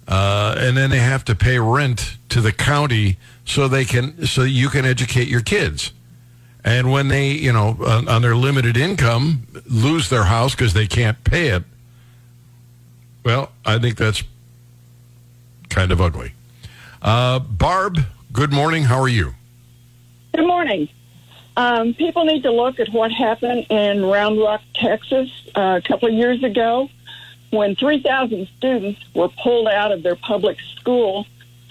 uh, 0.08 0.56
and 0.58 0.78
then 0.78 0.90
they 0.90 1.00
have 1.00 1.26
to 1.26 1.36
pay 1.36 1.60
rent 1.60 2.16
to 2.30 2.40
the 2.40 2.54
county 2.54 3.18
so 3.44 3.68
they 3.68 3.84
can 3.84 4.26
so 4.26 4.44
you 4.44 4.70
can 4.70 4.86
educate 4.86 5.28
your 5.28 5.42
kids. 5.42 5.92
And 6.66 6.92
when 6.92 7.10
they, 7.10 7.30
you 7.30 7.54
know, 7.54 7.78
on, 7.86 8.10
on 8.10 8.24
their 8.24 8.36
limited 8.36 8.76
income, 8.76 9.46
lose 9.68 10.10
their 10.10 10.24
house 10.24 10.56
because 10.56 10.74
they 10.74 10.88
can't 10.88 11.24
pay 11.24 11.50
it, 11.50 11.64
well, 13.24 13.52
I 13.64 13.78
think 13.78 13.98
that's 13.98 14.24
kind 15.70 15.92
of 15.92 16.02
ugly. 16.02 16.34
Uh, 17.04 17.38
Barb, 17.38 18.00
good 18.34 18.52
morning. 18.52 18.84
How 18.84 19.00
are 19.00 19.08
you? 19.08 19.36
Good 20.34 20.48
morning. 20.48 20.90
Um, 21.56 21.94
people 21.94 22.26
need 22.26 22.42
to 22.44 22.52
look 22.52 22.80
at 22.80 22.90
what 22.90 23.12
happened 23.12 23.68
in 23.70 24.04
Round 24.04 24.40
Rock, 24.40 24.62
Texas, 24.74 25.30
uh, 25.56 25.80
a 25.84 25.88
couple 25.88 26.08
of 26.08 26.16
years 26.16 26.44
ago 26.44 26.90
when 27.52 27.76
3,000 27.76 28.48
students 28.58 29.00
were 29.14 29.30
pulled 29.30 29.68
out 29.68 29.92
of 29.92 30.02
their 30.02 30.16
public 30.16 30.58
school. 30.76 31.28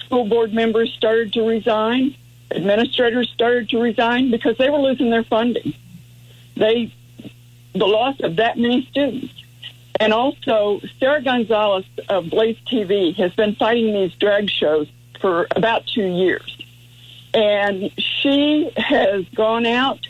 School 0.07 0.25
board 0.27 0.55
members 0.55 0.93
started 0.93 1.33
to 1.33 1.43
resign 1.43 2.15
administrators 2.51 3.29
started 3.31 3.69
to 3.71 3.81
resign 3.81 4.31
because 4.31 4.57
they 4.59 4.71
were 4.71 4.79
losing 4.79 5.11
their 5.11 5.25
funding. 5.25 5.75
They, 6.57 6.93
the 7.73 7.87
loss 7.87 8.21
of 8.21 8.37
that 8.37 8.59
many 8.59 8.87
students. 8.87 9.33
And 10.01 10.13
also, 10.13 10.81
Sara 10.99 11.23
Gonzales 11.23 11.85
of 12.09 12.31
Blaze 12.31 12.59
TV 12.67 13.15
has 13.17 13.33
been 13.35 13.55
fighting 13.55 13.93
these 13.93 14.13
drag 14.15 14.51
shows 14.51 14.89
for 15.21 15.47
about 15.55 15.87
two 15.87 16.07
years. 16.07 16.59
And 17.33 17.91
she 17.99 18.71
has 18.77 19.25
gone 19.31 19.67
out. 19.67 20.07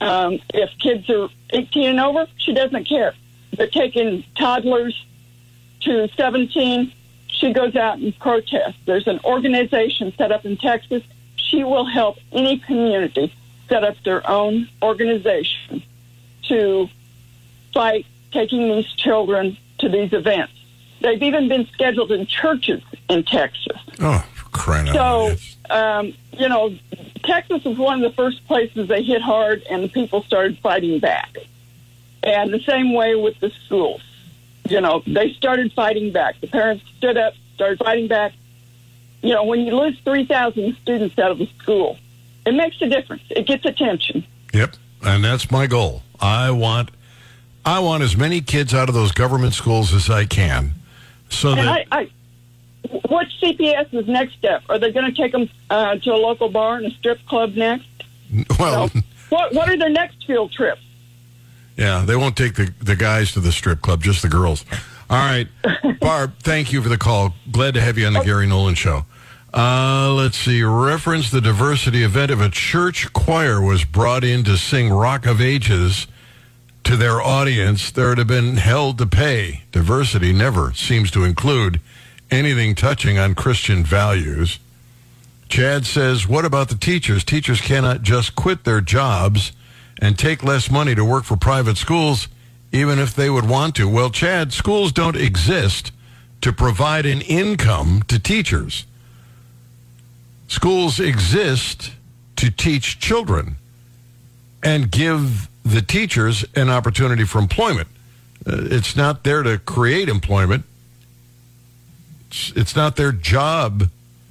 Um, 0.00 0.40
if 0.52 0.70
kids 0.78 1.08
are 1.10 1.28
18 1.50 1.90
and 1.90 2.00
over, 2.00 2.26
she 2.36 2.52
doesn't 2.52 2.86
care. 2.86 3.14
But 3.56 3.72
taking 3.72 4.24
toddlers 4.36 5.06
to 5.80 6.08
17, 6.16 6.92
she 7.28 7.52
goes 7.52 7.76
out 7.76 7.98
and 7.98 8.18
protests. 8.18 8.76
There's 8.84 9.06
an 9.06 9.20
organization 9.24 10.12
set 10.16 10.32
up 10.32 10.44
in 10.44 10.56
Texas 10.56 11.02
she 11.46 11.64
will 11.64 11.84
help 11.84 12.18
any 12.32 12.58
community 12.58 13.32
set 13.68 13.84
up 13.84 13.96
their 14.04 14.28
own 14.28 14.68
organization 14.82 15.82
to 16.48 16.88
fight 17.72 18.06
taking 18.32 18.68
these 18.68 18.86
children 18.92 19.56
to 19.78 19.88
these 19.88 20.12
events. 20.12 20.52
They've 21.00 21.22
even 21.22 21.48
been 21.48 21.66
scheduled 21.66 22.10
in 22.10 22.26
churches 22.26 22.82
in 23.08 23.24
Texas. 23.24 23.80
Oh, 24.00 24.26
crying 24.52 24.88
out! 24.88 24.94
So, 24.94 25.36
um, 25.74 26.14
you 26.32 26.48
know, 26.48 26.76
Texas 27.22 27.64
was 27.64 27.76
one 27.76 28.02
of 28.02 28.10
the 28.10 28.16
first 28.16 28.46
places 28.46 28.88
they 28.88 29.02
hit 29.02 29.20
hard, 29.20 29.62
and 29.70 29.84
the 29.84 29.88
people 29.88 30.22
started 30.22 30.58
fighting 30.58 30.98
back. 31.00 31.36
And 32.22 32.52
the 32.52 32.60
same 32.60 32.92
way 32.92 33.14
with 33.14 33.38
the 33.40 33.50
schools. 33.66 34.02
You 34.68 34.80
know, 34.80 35.02
they 35.06 35.32
started 35.34 35.72
fighting 35.74 36.12
back. 36.12 36.40
The 36.40 36.48
parents 36.48 36.84
stood 36.96 37.16
up, 37.16 37.34
started 37.54 37.78
fighting 37.78 38.08
back, 38.08 38.32
you 39.26 39.34
know, 39.34 39.44
when 39.44 39.60
you 39.60 39.76
lose 39.76 39.98
3,000 40.04 40.76
students 40.82 41.18
out 41.18 41.30
of 41.30 41.40
a 41.40 41.46
school, 41.58 41.98
it 42.44 42.54
makes 42.54 42.80
a 42.80 42.88
difference. 42.88 43.22
It 43.30 43.46
gets 43.46 43.64
attention. 43.64 44.24
Yep. 44.52 44.76
And 45.02 45.24
that's 45.24 45.50
my 45.50 45.66
goal. 45.66 46.02
I 46.20 46.50
want 46.50 46.90
I 47.64 47.80
want 47.80 48.02
as 48.04 48.16
many 48.16 48.40
kids 48.40 48.72
out 48.72 48.88
of 48.88 48.94
those 48.94 49.12
government 49.12 49.52
schools 49.52 49.92
as 49.92 50.08
I 50.08 50.24
can. 50.24 50.74
So 51.28 51.50
and 51.50 51.58
that 51.58 51.68
I, 51.68 51.86
I, 51.90 52.10
what's 53.08 53.32
CPS's 53.42 54.06
next 54.06 54.34
step? 54.34 54.62
Are 54.68 54.78
they 54.78 54.92
going 54.92 55.12
to 55.12 55.20
take 55.20 55.32
them 55.32 55.50
uh, 55.68 55.96
to 55.96 56.10
a 56.10 56.16
local 56.16 56.48
bar 56.48 56.76
and 56.76 56.86
a 56.86 56.90
strip 56.90 57.24
club 57.26 57.54
next? 57.54 57.86
Well, 58.58 58.90
what 59.28 59.52
what 59.52 59.68
are 59.68 59.76
their 59.76 59.90
next 59.90 60.24
field 60.26 60.52
trips? 60.52 60.80
Yeah, 61.76 62.04
they 62.04 62.16
won't 62.16 62.36
take 62.36 62.54
the 62.54 62.72
the 62.80 62.96
guys 62.96 63.32
to 63.32 63.40
the 63.40 63.52
strip 63.52 63.82
club, 63.82 64.02
just 64.02 64.22
the 64.22 64.28
girls. 64.28 64.64
All 65.08 65.16
right. 65.16 65.46
Barb, 66.00 66.34
thank 66.40 66.72
you 66.72 66.82
for 66.82 66.88
the 66.88 66.98
call. 66.98 67.34
Glad 67.50 67.74
to 67.74 67.80
have 67.80 67.98
you 67.98 68.06
on 68.06 68.12
the 68.12 68.24
Gary 68.24 68.46
Nolan 68.46 68.74
Show. 68.74 69.04
Uh, 69.56 70.12
let's 70.12 70.36
see. 70.36 70.62
Reference 70.62 71.30
the 71.30 71.40
diversity 71.40 72.04
event 72.04 72.30
of 72.30 72.42
a 72.42 72.50
church 72.50 73.10
choir 73.14 73.58
was 73.58 73.84
brought 73.84 74.22
in 74.22 74.44
to 74.44 74.58
sing 74.58 74.90
Rock 74.90 75.24
of 75.24 75.40
Ages 75.40 76.06
to 76.84 76.94
their 76.94 77.22
audience. 77.22 77.90
There 77.90 78.10
would 78.10 78.18
have 78.18 78.26
been 78.26 78.58
held 78.58 78.98
to 78.98 79.06
pay. 79.06 79.62
Diversity 79.72 80.34
never 80.34 80.74
seems 80.74 81.10
to 81.12 81.24
include 81.24 81.80
anything 82.30 82.74
touching 82.74 83.16
on 83.16 83.34
Christian 83.34 83.82
values. 83.82 84.58
Chad 85.48 85.86
says, 85.86 86.28
What 86.28 86.44
about 86.44 86.68
the 86.68 86.76
teachers? 86.76 87.24
Teachers 87.24 87.62
cannot 87.62 88.02
just 88.02 88.36
quit 88.36 88.64
their 88.64 88.82
jobs 88.82 89.52
and 90.02 90.18
take 90.18 90.44
less 90.44 90.70
money 90.70 90.94
to 90.94 91.02
work 91.02 91.24
for 91.24 91.38
private 91.38 91.78
schools 91.78 92.28
even 92.72 92.98
if 92.98 93.14
they 93.14 93.30
would 93.30 93.48
want 93.48 93.74
to. 93.76 93.88
Well, 93.88 94.10
Chad, 94.10 94.52
schools 94.52 94.92
don't 94.92 95.16
exist 95.16 95.92
to 96.42 96.52
provide 96.52 97.06
an 97.06 97.22
income 97.22 98.02
to 98.08 98.18
teachers. 98.18 98.84
Schools 100.56 100.98
exist 100.98 101.92
to 102.36 102.50
teach 102.50 102.98
children 102.98 103.56
and 104.62 104.90
give 104.90 105.50
the 105.62 105.82
teachers 105.82 106.46
an 106.54 106.70
opportunity 106.70 107.24
for 107.24 107.40
employment. 107.40 107.88
Uh, 108.46 108.64
it's 108.70 108.96
not 108.96 109.22
there 109.22 109.42
to 109.42 109.58
create 109.58 110.08
employment. 110.08 110.64
It's, 112.28 112.52
it's 112.56 112.74
not 112.74 112.96
their 112.96 113.12
job 113.12 113.90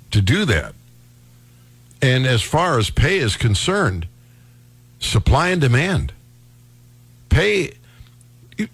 to 0.10 0.20
do 0.20 0.46
that. 0.46 0.74
And 2.02 2.26
as 2.26 2.42
far 2.42 2.80
as 2.80 2.90
pay 2.90 3.20
is 3.20 3.38
concerned, 3.38 4.08
supply 4.98 5.50
and 5.50 5.62
demand. 5.62 6.12
Pay 7.30 7.74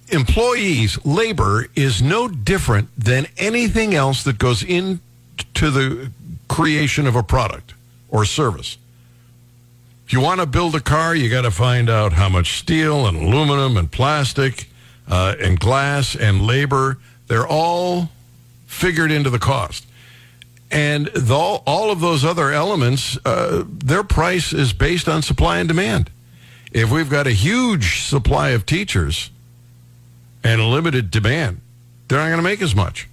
employees, 0.07 1.03
labor 1.03 1.67
is 1.75 2.01
no 2.01 2.29
different 2.29 2.87
than 2.97 3.27
anything 3.35 3.93
else 3.93 4.23
that 4.23 4.37
goes 4.37 4.63
into 4.63 5.01
the 5.59 6.11
creation 6.51 7.07
of 7.07 7.15
a 7.15 7.23
product 7.23 7.73
or 8.09 8.25
service. 8.25 8.77
If 10.05 10.11
you 10.11 10.19
want 10.19 10.41
to 10.41 10.45
build 10.45 10.75
a 10.75 10.81
car, 10.81 11.15
you 11.15 11.29
got 11.29 11.43
to 11.43 11.51
find 11.51 11.89
out 11.89 12.11
how 12.11 12.27
much 12.27 12.59
steel 12.59 13.07
and 13.07 13.15
aluminum 13.17 13.77
and 13.77 13.89
plastic 13.89 14.67
uh, 15.07 15.35
and 15.39 15.57
glass 15.57 16.13
and 16.13 16.41
labor, 16.41 16.97
they're 17.27 17.47
all 17.47 18.09
figured 18.67 19.11
into 19.11 19.29
the 19.29 19.39
cost. 19.39 19.85
And 20.69 21.05
the, 21.07 21.35
all 21.35 21.89
of 21.89 22.01
those 22.01 22.25
other 22.25 22.51
elements, 22.51 23.17
uh, 23.25 23.63
their 23.65 24.03
price 24.03 24.51
is 24.51 24.73
based 24.73 25.07
on 25.07 25.21
supply 25.21 25.59
and 25.59 25.69
demand. 25.69 26.09
If 26.73 26.91
we've 26.91 27.09
got 27.09 27.27
a 27.27 27.31
huge 27.31 28.03
supply 28.03 28.49
of 28.49 28.65
teachers 28.65 29.29
and 30.43 30.59
a 30.59 30.65
limited 30.65 31.11
demand, 31.11 31.61
they're 32.09 32.19
not 32.19 32.27
going 32.27 32.39
to 32.39 32.43
make 32.43 32.61
as 32.61 32.75
much. 32.75 33.07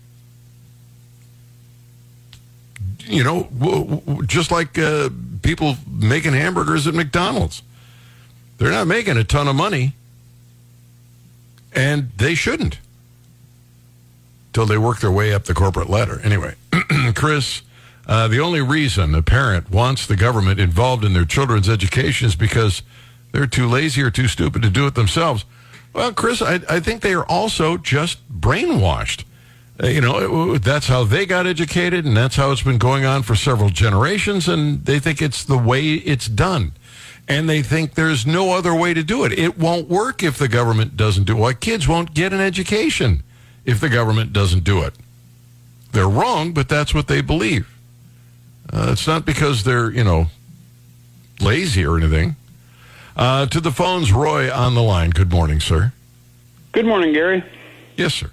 You 3.09 3.25
know, 3.25 3.45
w- 3.59 3.97
w- 3.97 4.27
just 4.27 4.51
like 4.51 4.79
uh, 4.79 5.09
people 5.43 5.77
making 5.91 6.35
hamburgers 6.35 6.87
at 6.87 6.95
McDonald's, 6.95 7.63
they're 8.59 8.71
not 8.71 8.87
making 8.87 9.17
a 9.17 9.25
ton 9.25 9.49
of 9.49 9.57
money, 9.57 9.95
and 11.73 12.11
they 12.17 12.35
shouldn't 12.35 12.79
till 14.53 14.67
they 14.67 14.79
work 14.79 15.01
their 15.01 15.11
way 15.11 15.33
up 15.33 15.45
the 15.45 15.55
corporate 15.55 15.89
ladder. 15.89 16.21
Anyway, 16.23 16.55
Chris, 17.15 17.63
uh, 18.07 18.29
the 18.29 18.41
only 18.41 18.61
reason 18.61 19.15
a 19.15 19.23
parent 19.23 19.71
wants 19.71 20.07
the 20.07 20.17
government 20.17 20.59
involved 20.59 21.05
in 21.05 21.13
their 21.13 21.25
children's 21.25 21.69
education 21.69 22.27
is 22.27 22.35
because 22.37 22.83
they're 23.33 23.47
too 23.47 23.69
lazy 23.69 24.03
or 24.03 24.11
too 24.11 24.29
stupid 24.29 24.63
to 24.63 24.71
do 24.71 24.87
it 24.87 24.95
themselves. 24.95 25.45
Well, 25.93 26.13
Chris, 26.13 26.43
I, 26.43 26.61
I 26.69 26.81
think 26.81 27.03
they 27.03 27.15
are 27.15 27.25
also 27.27 27.77
just 27.77 28.19
brainwashed. 28.41 29.25
Uh, 29.81 29.87
you 29.87 30.01
know, 30.01 30.59
that's 30.59 30.89
how 30.89 31.05
they 31.05 31.25
got 31.25 31.47
educated, 31.47 32.05
and 32.05 32.17
that's 32.17 32.37
how 32.37 32.51
it's 32.51 32.63
been 32.63 32.79
going 32.79 33.05
on 33.05 33.23
for 33.23 33.37
several 33.37 33.71
generations, 33.71 34.49
and 34.49 34.85
they 34.85 34.99
think 34.99 35.23
it's 35.23 35.45
the 35.45 35.59
way 35.59 35.95
it's 35.95 36.27
done. 36.27 36.73
And 37.29 37.49
they 37.49 37.63
think 37.63 37.95
there's 37.95 38.27
no 38.27 38.53
other 38.55 38.75
way 38.75 38.95
to 38.95 39.03
do 39.03 39.25
it. 39.25 39.39
It 39.39 39.59
won't 39.59 39.89
work 39.89 40.23
if 40.23 40.39
the 40.39 40.49
government 40.49 40.97
doesn't 40.97 41.25
do 41.25 41.37
it. 41.37 41.41
Well, 41.41 41.55
kids 41.55 41.87
won't 41.87 42.15
get 42.15 42.33
an 42.33 42.41
education 42.41 43.23
if 43.65 43.81
the 43.81 43.91
government 43.91 44.33
doesn't 44.33 44.65
do 44.65 44.83
it. 44.83 44.95
They're 45.93 46.09
wrong, 46.09 46.53
but 46.53 46.69
that's 46.69 46.95
what 46.95 47.07
they 47.07 47.21
believe. 47.21 47.69
Uh, 48.73 48.89
it's 48.93 49.07
not 49.07 49.25
because 49.25 49.65
they're, 49.65 49.91
you 49.91 50.05
know, 50.05 50.29
lazy 51.41 51.85
or 51.85 51.99
anything. 51.99 52.37
Uh, 53.17 53.47
to 53.47 53.61
the 53.61 53.73
phones, 53.73 54.13
Roy 54.13 54.51
on 54.53 54.75
the 54.75 54.83
line. 54.83 55.11
Good 55.11 55.31
morning, 55.31 55.61
sir. 55.61 55.93
Good 56.73 56.87
morning, 56.87 57.13
Gary. 57.13 57.45
Yes, 57.97 58.15
sir. 58.15 58.31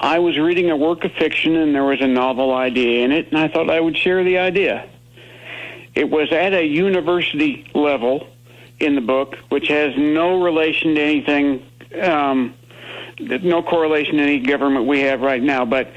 I 0.00 0.18
was 0.18 0.38
reading 0.38 0.70
a 0.70 0.76
work 0.76 1.04
of 1.04 1.12
fiction 1.12 1.56
and 1.56 1.74
there 1.74 1.84
was 1.84 2.00
a 2.00 2.06
novel 2.06 2.54
idea 2.54 3.04
in 3.04 3.12
it, 3.12 3.28
and 3.28 3.36
I 3.36 3.48
thought 3.48 3.68
I 3.68 3.80
would 3.80 3.98
share 3.98 4.24
the 4.24 4.38
idea. 4.38 4.88
It 5.94 6.08
was 6.08 6.32
at 6.32 6.54
a 6.54 6.64
university 6.64 7.66
level 7.74 8.26
in 8.78 8.94
the 8.94 9.02
book, 9.02 9.36
which 9.50 9.68
has 9.68 9.92
no 9.98 10.42
relation 10.42 10.94
to 10.94 11.00
anything, 11.02 11.66
um, 12.00 12.54
no 13.18 13.62
correlation 13.62 14.16
to 14.16 14.22
any 14.22 14.38
government 14.38 14.86
we 14.86 15.00
have 15.00 15.20
right 15.20 15.42
now, 15.42 15.66
but 15.66 15.92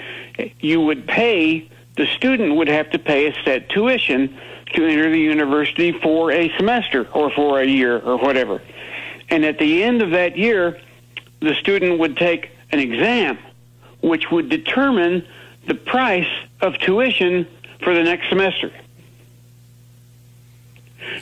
you 0.59 0.81
would 0.81 1.07
pay, 1.07 1.69
the 1.95 2.05
student 2.07 2.57
would 2.57 2.67
have 2.67 2.89
to 2.89 2.99
pay 2.99 3.27
a 3.27 3.43
set 3.45 3.69
tuition 3.69 4.37
to 4.73 4.85
enter 4.85 5.09
the 5.11 5.19
university 5.19 5.93
for 5.93 6.29
a 6.29 6.53
semester 6.57 7.07
or 7.13 7.31
for 7.31 7.61
a 7.61 7.65
year 7.65 7.99
or 7.99 8.17
whatever. 8.17 8.61
And 9.29 9.45
at 9.45 9.59
the 9.59 9.81
end 9.81 10.01
of 10.01 10.09
that 10.09 10.37
year, 10.37 10.77
the 11.39 11.55
student 11.55 11.99
would 11.99 12.17
take 12.17 12.49
an 12.73 12.79
exam 12.79 13.37
which 14.03 14.29
would 14.29 14.49
determine 14.49 15.25
the 15.65 15.73
price 15.73 16.27
of 16.61 16.77
tuition 16.77 17.47
for 17.81 17.93
the 17.93 18.03
next 18.03 18.29
semester. 18.29 18.71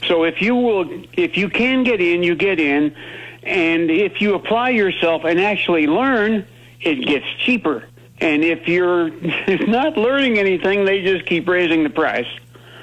So 0.07 0.23
if 0.23 0.41
you 0.41 0.55
will, 0.55 1.05
if 1.13 1.37
you 1.37 1.49
can 1.49 1.83
get 1.83 2.01
in, 2.01 2.23
you 2.23 2.35
get 2.35 2.59
in, 2.59 2.95
and 3.43 3.89
if 3.89 4.19
you 4.19 4.35
apply 4.35 4.69
yourself 4.69 5.23
and 5.25 5.39
actually 5.39 5.87
learn, 5.87 6.45
it 6.81 7.05
gets 7.05 7.25
cheaper. 7.45 7.85
And 8.19 8.43
if 8.43 8.67
you're 8.67 9.09
not 9.67 9.97
learning 9.97 10.37
anything, 10.37 10.85
they 10.85 11.01
just 11.01 11.25
keep 11.25 11.47
raising 11.47 11.83
the 11.83 11.89
price 11.89 12.27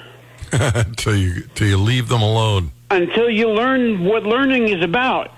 until 0.52 1.16
you 1.16 1.42
till 1.54 1.68
you 1.68 1.76
leave 1.76 2.08
them 2.08 2.22
alone. 2.22 2.72
Until 2.90 3.28
you 3.28 3.50
learn 3.50 4.04
what 4.04 4.22
learning 4.22 4.68
is 4.68 4.82
about. 4.82 5.30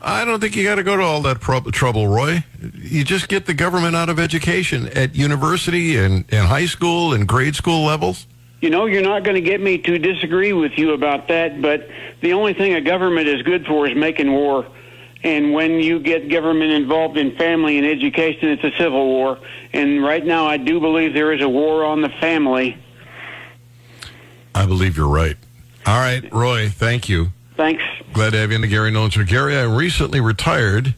I 0.00 0.24
don't 0.24 0.40
think 0.40 0.54
you 0.56 0.64
got 0.64 0.76
to 0.76 0.82
go 0.82 0.96
to 0.96 1.02
all 1.02 1.22
that 1.22 1.40
pro- 1.40 1.60
trouble, 1.60 2.06
Roy. 2.08 2.44
You 2.74 3.04
just 3.04 3.28
get 3.28 3.46
the 3.46 3.54
government 3.54 3.96
out 3.96 4.08
of 4.08 4.18
education 4.18 4.88
at 4.88 5.14
university 5.14 5.96
and, 5.96 6.24
and 6.30 6.46
high 6.46 6.66
school 6.66 7.12
and 7.12 7.26
grade 7.26 7.56
school 7.56 7.84
levels. 7.84 8.26
You 8.60 8.70
know, 8.70 8.86
you're 8.86 9.02
not 9.02 9.24
going 9.24 9.34
to 9.34 9.40
get 9.40 9.60
me 9.60 9.78
to 9.78 9.98
disagree 9.98 10.52
with 10.52 10.72
you 10.76 10.92
about 10.92 11.28
that, 11.28 11.60
but 11.60 11.88
the 12.20 12.32
only 12.32 12.54
thing 12.54 12.74
a 12.74 12.80
government 12.80 13.28
is 13.28 13.42
good 13.42 13.66
for 13.66 13.86
is 13.86 13.96
making 13.96 14.32
war. 14.32 14.66
And 15.22 15.52
when 15.52 15.80
you 15.80 15.98
get 15.98 16.30
government 16.30 16.70
involved 16.70 17.16
in 17.16 17.36
family 17.36 17.78
and 17.78 17.86
education, 17.86 18.48
it's 18.50 18.64
a 18.64 18.70
civil 18.78 19.06
war. 19.06 19.38
And 19.72 20.02
right 20.04 20.24
now, 20.24 20.46
I 20.46 20.56
do 20.56 20.78
believe 20.78 21.14
there 21.14 21.32
is 21.32 21.42
a 21.42 21.48
war 21.48 21.84
on 21.84 22.00
the 22.00 22.08
family. 22.08 22.76
I 24.54 24.66
believe 24.66 24.96
you're 24.96 25.08
right. 25.08 25.36
All 25.84 25.98
right, 25.98 26.32
Roy, 26.32 26.68
thank 26.68 27.08
you. 27.08 27.32
Thanks. 27.56 27.82
Glad 28.12 28.30
to 28.30 28.38
have 28.38 28.50
you 28.50 28.56
in 28.56 28.60
the 28.62 28.68
Gary 28.68 28.90
Nolan 28.90 29.10
Show. 29.10 29.24
Gary, 29.24 29.56
I 29.56 29.62
recently 29.62 30.20
retired, 30.20 30.94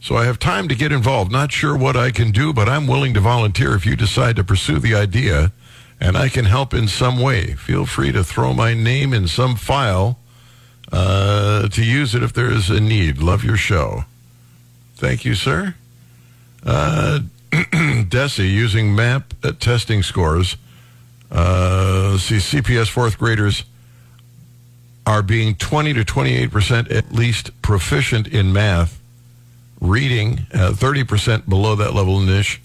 so 0.00 0.16
I 0.16 0.24
have 0.24 0.38
time 0.38 0.68
to 0.68 0.74
get 0.74 0.92
involved. 0.92 1.32
Not 1.32 1.50
sure 1.52 1.76
what 1.76 1.96
I 1.96 2.10
can 2.10 2.30
do, 2.30 2.52
but 2.52 2.68
I'm 2.68 2.86
willing 2.86 3.12
to 3.14 3.20
volunteer 3.20 3.74
if 3.74 3.84
you 3.84 3.96
decide 3.96 4.36
to 4.36 4.44
pursue 4.44 4.78
the 4.78 4.94
idea 4.94 5.52
and 6.00 6.16
I 6.16 6.28
can 6.28 6.44
help 6.44 6.74
in 6.74 6.88
some 6.88 7.20
way. 7.20 7.54
Feel 7.54 7.86
free 7.86 8.12
to 8.12 8.22
throw 8.22 8.52
my 8.52 8.74
name 8.74 9.12
in 9.12 9.26
some 9.28 9.56
file 9.56 10.18
uh, 10.92 11.68
to 11.68 11.84
use 11.84 12.14
it 12.14 12.22
if 12.22 12.32
there 12.32 12.50
is 12.50 12.70
a 12.70 12.80
need. 12.80 13.18
Love 13.18 13.44
your 13.44 13.56
show. 13.56 14.04
Thank 14.94 15.24
you, 15.24 15.34
sir. 15.34 15.74
Uh, 16.64 17.20
Desi, 17.52 18.50
using 18.50 18.94
MAP 18.94 19.34
uh, 19.42 19.52
testing 19.52 20.02
scores. 20.02 20.56
Uh, 21.30 22.18
see, 22.18 22.36
CPS 22.36 22.88
fourth 22.88 23.18
graders 23.18 23.64
are 25.06 25.22
being 25.22 25.54
20 25.54 25.94
to 25.94 26.04
28 26.04 26.50
percent 26.50 26.90
at 26.90 27.12
least 27.12 27.50
proficient 27.62 28.26
in 28.26 28.52
math, 28.52 29.00
reading 29.80 30.46
uh, 30.52 30.72
30 30.72 31.04
percent 31.04 31.48
below 31.48 31.76
that 31.76 31.94
level 31.94 32.20
niche. 32.20 32.60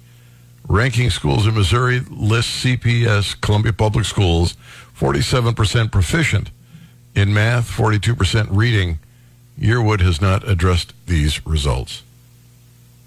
Ranking 0.67 1.09
schools 1.09 1.47
in 1.47 1.55
Missouri 1.55 1.99
lists 2.09 2.63
CPS 2.63 3.39
Columbia 3.41 3.73
Public 3.73 4.05
Schools 4.05 4.53
47 4.93 5.53
percent 5.53 5.91
proficient 5.91 6.49
in 7.15 7.33
math, 7.33 7.69
42 7.69 8.15
percent 8.15 8.49
reading. 8.49 8.99
Yearwood 9.59 9.99
has 9.99 10.21
not 10.21 10.47
addressed 10.47 10.93
these 11.05 11.45
results. 11.45 12.01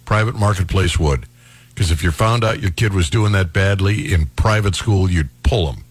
Private 0.04 0.36
marketplace 0.36 0.98
would, 0.98 1.26
because 1.70 1.90
if 1.90 2.04
you 2.04 2.12
found 2.12 2.44
out 2.44 2.60
your 2.60 2.70
kid 2.70 2.92
was 2.92 3.10
doing 3.10 3.32
that 3.32 3.52
badly 3.52 4.12
in 4.12 4.26
private 4.36 4.76
school, 4.76 5.10
you'd 5.10 5.30
pull 5.42 5.72
them, 5.72 5.84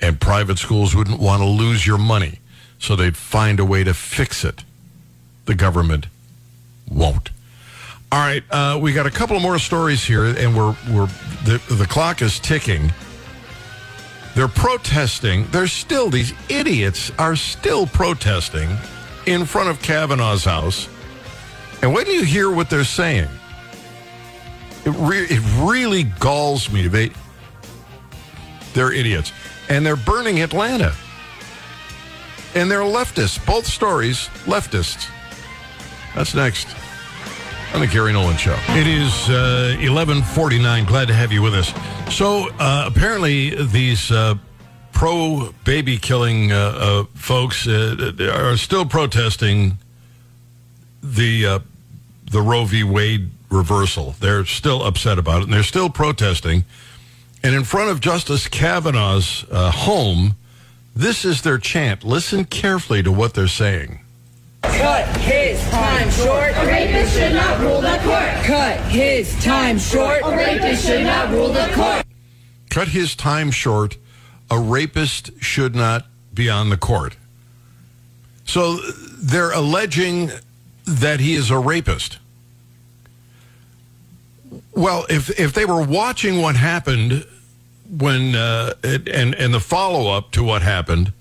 and 0.00 0.20
private 0.20 0.58
schools 0.58 0.96
wouldn't 0.96 1.20
want 1.20 1.42
to 1.42 1.46
lose 1.46 1.86
your 1.86 1.98
money 1.98 2.40
so 2.80 2.96
they'd 2.96 3.16
find 3.16 3.60
a 3.60 3.64
way 3.64 3.84
to 3.84 3.94
fix 3.94 4.44
it. 4.44 4.64
The 5.44 5.54
government 5.54 6.06
won't. 6.90 7.30
All 8.10 8.18
right, 8.18 8.42
uh, 8.50 8.78
we 8.80 8.92
got 8.92 9.06
a 9.06 9.10
couple 9.10 9.38
more 9.38 9.58
stories 9.60 10.02
here, 10.02 10.24
and 10.24 10.56
we're 10.56 10.74
we're 10.90 11.06
the 11.44 11.62
the 11.70 11.86
clock 11.86 12.22
is 12.22 12.40
ticking. 12.40 12.92
They're 14.34 14.48
protesting. 14.48 15.46
There's 15.52 15.72
still 15.72 16.10
these 16.10 16.32
idiots 16.48 17.12
are 17.18 17.36
still 17.36 17.86
protesting 17.86 18.76
in 19.26 19.44
front 19.44 19.68
of 19.68 19.80
Kavanaugh's 19.82 20.44
house, 20.44 20.88
and 21.82 21.94
when 21.94 22.06
you 22.06 22.24
hear 22.24 22.50
what 22.50 22.68
they're 22.68 22.82
saying, 22.82 23.28
it 24.84 24.94
re- 24.98 25.26
it 25.30 25.42
really 25.60 26.04
galls 26.04 26.72
me. 26.72 26.88
They 26.88 27.12
they're 28.72 28.92
idiots, 28.92 29.32
and 29.68 29.86
they're 29.86 29.94
burning 29.94 30.40
Atlanta 30.40 30.94
and 32.54 32.70
they're 32.70 32.80
leftists. 32.80 33.44
Both 33.46 33.66
stories, 33.66 34.28
leftists. 34.46 35.08
That's 36.14 36.34
next 36.34 36.68
on 37.74 37.80
the 37.80 37.86
Gary 37.86 38.12
Nolan 38.12 38.36
Show. 38.36 38.56
It 38.70 38.86
is 38.86 39.28
uh, 39.28 39.76
1149. 39.78 40.84
Glad 40.86 41.08
to 41.08 41.14
have 41.14 41.32
you 41.32 41.42
with 41.42 41.54
us. 41.54 41.72
So 42.14 42.48
uh, 42.58 42.84
apparently 42.86 43.54
these 43.66 44.10
uh, 44.10 44.34
pro-baby 44.92 45.98
killing 45.98 46.52
uh, 46.52 46.56
uh, 46.56 47.04
folks 47.14 47.66
uh, 47.68 48.12
are 48.32 48.56
still 48.56 48.84
protesting 48.84 49.78
the 51.02 51.62
the 52.30 52.42
Roe 52.42 52.64
v. 52.64 52.84
Wade 52.84 53.30
reversal. 53.50 54.14
They're 54.20 54.44
still 54.44 54.84
upset 54.84 55.18
about 55.18 55.40
it, 55.40 55.44
and 55.44 55.52
they're 55.52 55.62
still 55.64 55.90
protesting. 55.90 56.64
And 57.42 57.54
in 57.54 57.64
front 57.64 57.90
of 57.90 58.00
Justice 58.00 58.46
Kavanaugh's 58.46 59.44
home, 59.50 60.36
this 61.00 61.24
is 61.24 61.42
their 61.42 61.58
chant. 61.58 62.04
Listen 62.04 62.44
carefully 62.44 63.02
to 63.02 63.10
what 63.10 63.34
they're 63.34 63.48
saying. 63.48 64.00
Cut 64.62 65.06
his 65.18 65.60
time 65.70 66.10
short. 66.10 66.52
A 66.54 66.66
rapist 66.66 67.14
should 67.14 67.32
not 67.32 67.60
rule 67.60 67.80
the 67.80 67.98
court. 68.02 68.44
Cut 68.44 68.80
his 68.90 69.42
time 69.42 69.78
short. 69.78 70.20
A 70.22 70.36
rapist 70.36 70.86
should 70.86 71.04
not 71.04 71.30
rule 71.30 71.48
the 71.48 71.70
court. 71.74 72.06
Cut 72.68 72.88
his 72.88 73.16
time 73.16 73.50
short. 73.50 73.96
A 74.50 74.58
rapist 74.58 75.30
should 75.40 75.74
not 75.74 76.06
be 76.34 76.50
on 76.50 76.68
the 76.68 76.76
court. 76.76 77.16
So 78.44 78.76
they're 78.76 79.52
alleging 79.52 80.30
that 80.84 81.20
he 81.20 81.34
is 81.34 81.50
a 81.50 81.58
rapist. 81.58 82.18
Well, 84.72 85.06
if 85.08 85.38
if 85.38 85.52
they 85.52 85.64
were 85.64 85.82
watching 85.82 86.42
what 86.42 86.56
happened 86.56 87.24
when 87.90 88.34
uh, 88.34 88.74
it, 88.82 89.08
and 89.08 89.34
and 89.34 89.52
the 89.52 89.60
follow 89.60 90.10
up 90.10 90.30
to 90.32 90.42
what 90.44 90.62
happened 90.62 91.12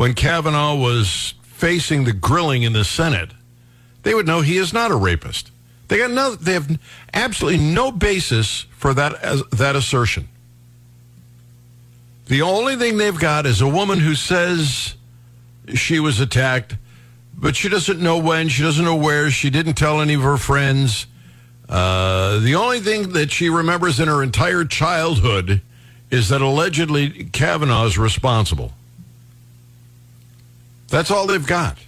when 0.00 0.14
Kavanaugh 0.14 0.76
was 0.76 1.34
facing 1.42 2.04
the 2.04 2.12
grilling 2.14 2.62
in 2.62 2.72
the 2.72 2.84
Senate, 2.84 3.32
they 4.02 4.14
would 4.14 4.26
know 4.26 4.40
he 4.40 4.56
is 4.56 4.72
not 4.72 4.90
a 4.90 4.96
rapist. 4.96 5.50
They 5.88 5.98
got 5.98 6.10
no, 6.10 6.34
they 6.36 6.54
have 6.54 6.80
absolutely 7.12 7.62
no 7.62 7.92
basis 7.92 8.62
for 8.78 8.94
that 8.94 9.22
as, 9.22 9.42
that 9.50 9.76
assertion. 9.76 10.28
The 12.28 12.40
only 12.40 12.76
thing 12.76 12.96
they've 12.96 13.18
got 13.18 13.44
is 13.44 13.60
a 13.60 13.68
woman 13.68 13.98
who 13.98 14.14
says 14.14 14.94
she 15.74 16.00
was 16.00 16.18
attacked, 16.18 16.76
but 17.36 17.54
she 17.54 17.68
doesn't 17.68 18.00
know 18.00 18.16
when, 18.16 18.48
she 18.48 18.62
doesn't 18.62 18.82
know 18.82 18.96
where, 18.96 19.30
she 19.30 19.50
didn't 19.50 19.74
tell 19.74 20.00
any 20.00 20.14
of 20.14 20.22
her 20.22 20.38
friends. 20.38 21.06
Uh, 21.68 22.38
the 22.38 22.54
only 22.54 22.80
thing 22.80 23.10
that 23.12 23.30
she 23.30 23.50
remembers 23.50 24.00
in 24.00 24.08
her 24.08 24.22
entire 24.22 24.64
childhood 24.64 25.60
is 26.10 26.28
that 26.28 26.40
allegedly 26.40 27.24
Kavanaugh 27.32 27.86
is 27.86 27.98
responsible. 27.98 28.72
That's 30.88 31.10
all 31.10 31.26
they've 31.26 31.46
got. 31.46 31.78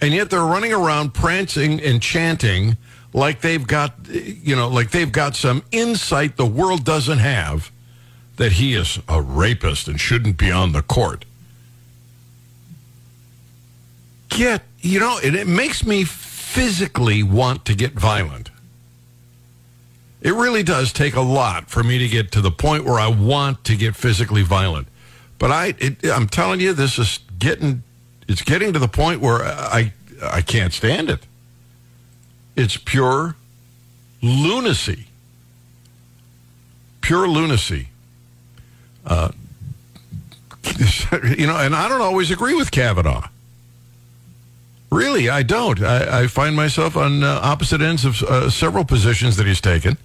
And 0.00 0.12
yet 0.12 0.30
they're 0.30 0.40
running 0.40 0.72
around 0.72 1.14
prancing 1.14 1.80
and 1.80 2.02
chanting 2.02 2.76
like 3.12 3.40
they've 3.40 3.66
got, 3.66 3.94
you 4.08 4.54
know, 4.54 4.68
like 4.68 4.90
they've 4.90 5.10
got 5.10 5.34
some 5.34 5.62
insight 5.72 6.36
the 6.36 6.46
world 6.46 6.84
doesn't 6.84 7.18
have 7.18 7.70
that 8.36 8.52
he 8.52 8.74
is 8.74 8.98
a 9.08 9.20
rapist 9.20 9.88
and 9.88 10.00
shouldn't 10.00 10.36
be 10.36 10.50
on 10.50 10.72
the 10.72 10.82
court. 10.82 11.24
Get, 14.28 14.62
you 14.80 15.00
know, 15.00 15.18
it, 15.22 15.34
it 15.34 15.46
makes 15.46 15.84
me 15.84 16.04
physically 16.04 17.22
want 17.22 17.64
to 17.64 17.74
get 17.74 17.92
violent. 17.92 18.47
It 20.20 20.34
really 20.34 20.62
does 20.62 20.92
take 20.92 21.14
a 21.14 21.20
lot 21.20 21.70
for 21.70 21.82
me 21.84 21.98
to 21.98 22.08
get 22.08 22.32
to 22.32 22.40
the 22.40 22.50
point 22.50 22.84
where 22.84 22.98
I 22.98 23.08
want 23.08 23.64
to 23.64 23.76
get 23.76 23.94
physically 23.94 24.42
violent. 24.42 24.88
But 25.38 25.52
I, 25.52 25.74
it, 25.78 26.04
I'm 26.04 26.26
telling 26.26 26.60
you, 26.60 26.72
this 26.72 26.98
is 26.98 27.20
getting, 27.38 27.84
it's 28.26 28.42
getting 28.42 28.72
to 28.72 28.78
the 28.78 28.88
point 28.88 29.20
where 29.20 29.44
I, 29.44 29.92
I 30.22 30.42
can't 30.42 30.72
stand 30.72 31.08
it. 31.08 31.20
It's 32.56 32.76
pure 32.76 33.36
lunacy. 34.20 35.06
Pure 37.00 37.28
lunacy. 37.28 37.88
Uh, 39.06 39.30
you 41.36 41.46
know, 41.46 41.56
and 41.56 41.74
I 41.74 41.88
don't 41.88 42.02
always 42.02 42.32
agree 42.32 42.54
with 42.54 42.72
Kavanaugh. 42.72 43.28
Really, 44.90 45.28
I 45.28 45.42
don't. 45.42 45.82
I, 45.82 46.22
I 46.22 46.26
find 46.26 46.56
myself 46.56 46.96
on 46.96 47.22
uh, 47.22 47.40
opposite 47.42 47.82
ends 47.82 48.04
of 48.04 48.22
uh, 48.22 48.50
several 48.50 48.84
positions 48.84 49.36
that 49.36 49.46
he's 49.46 49.60
taken. 49.60 49.98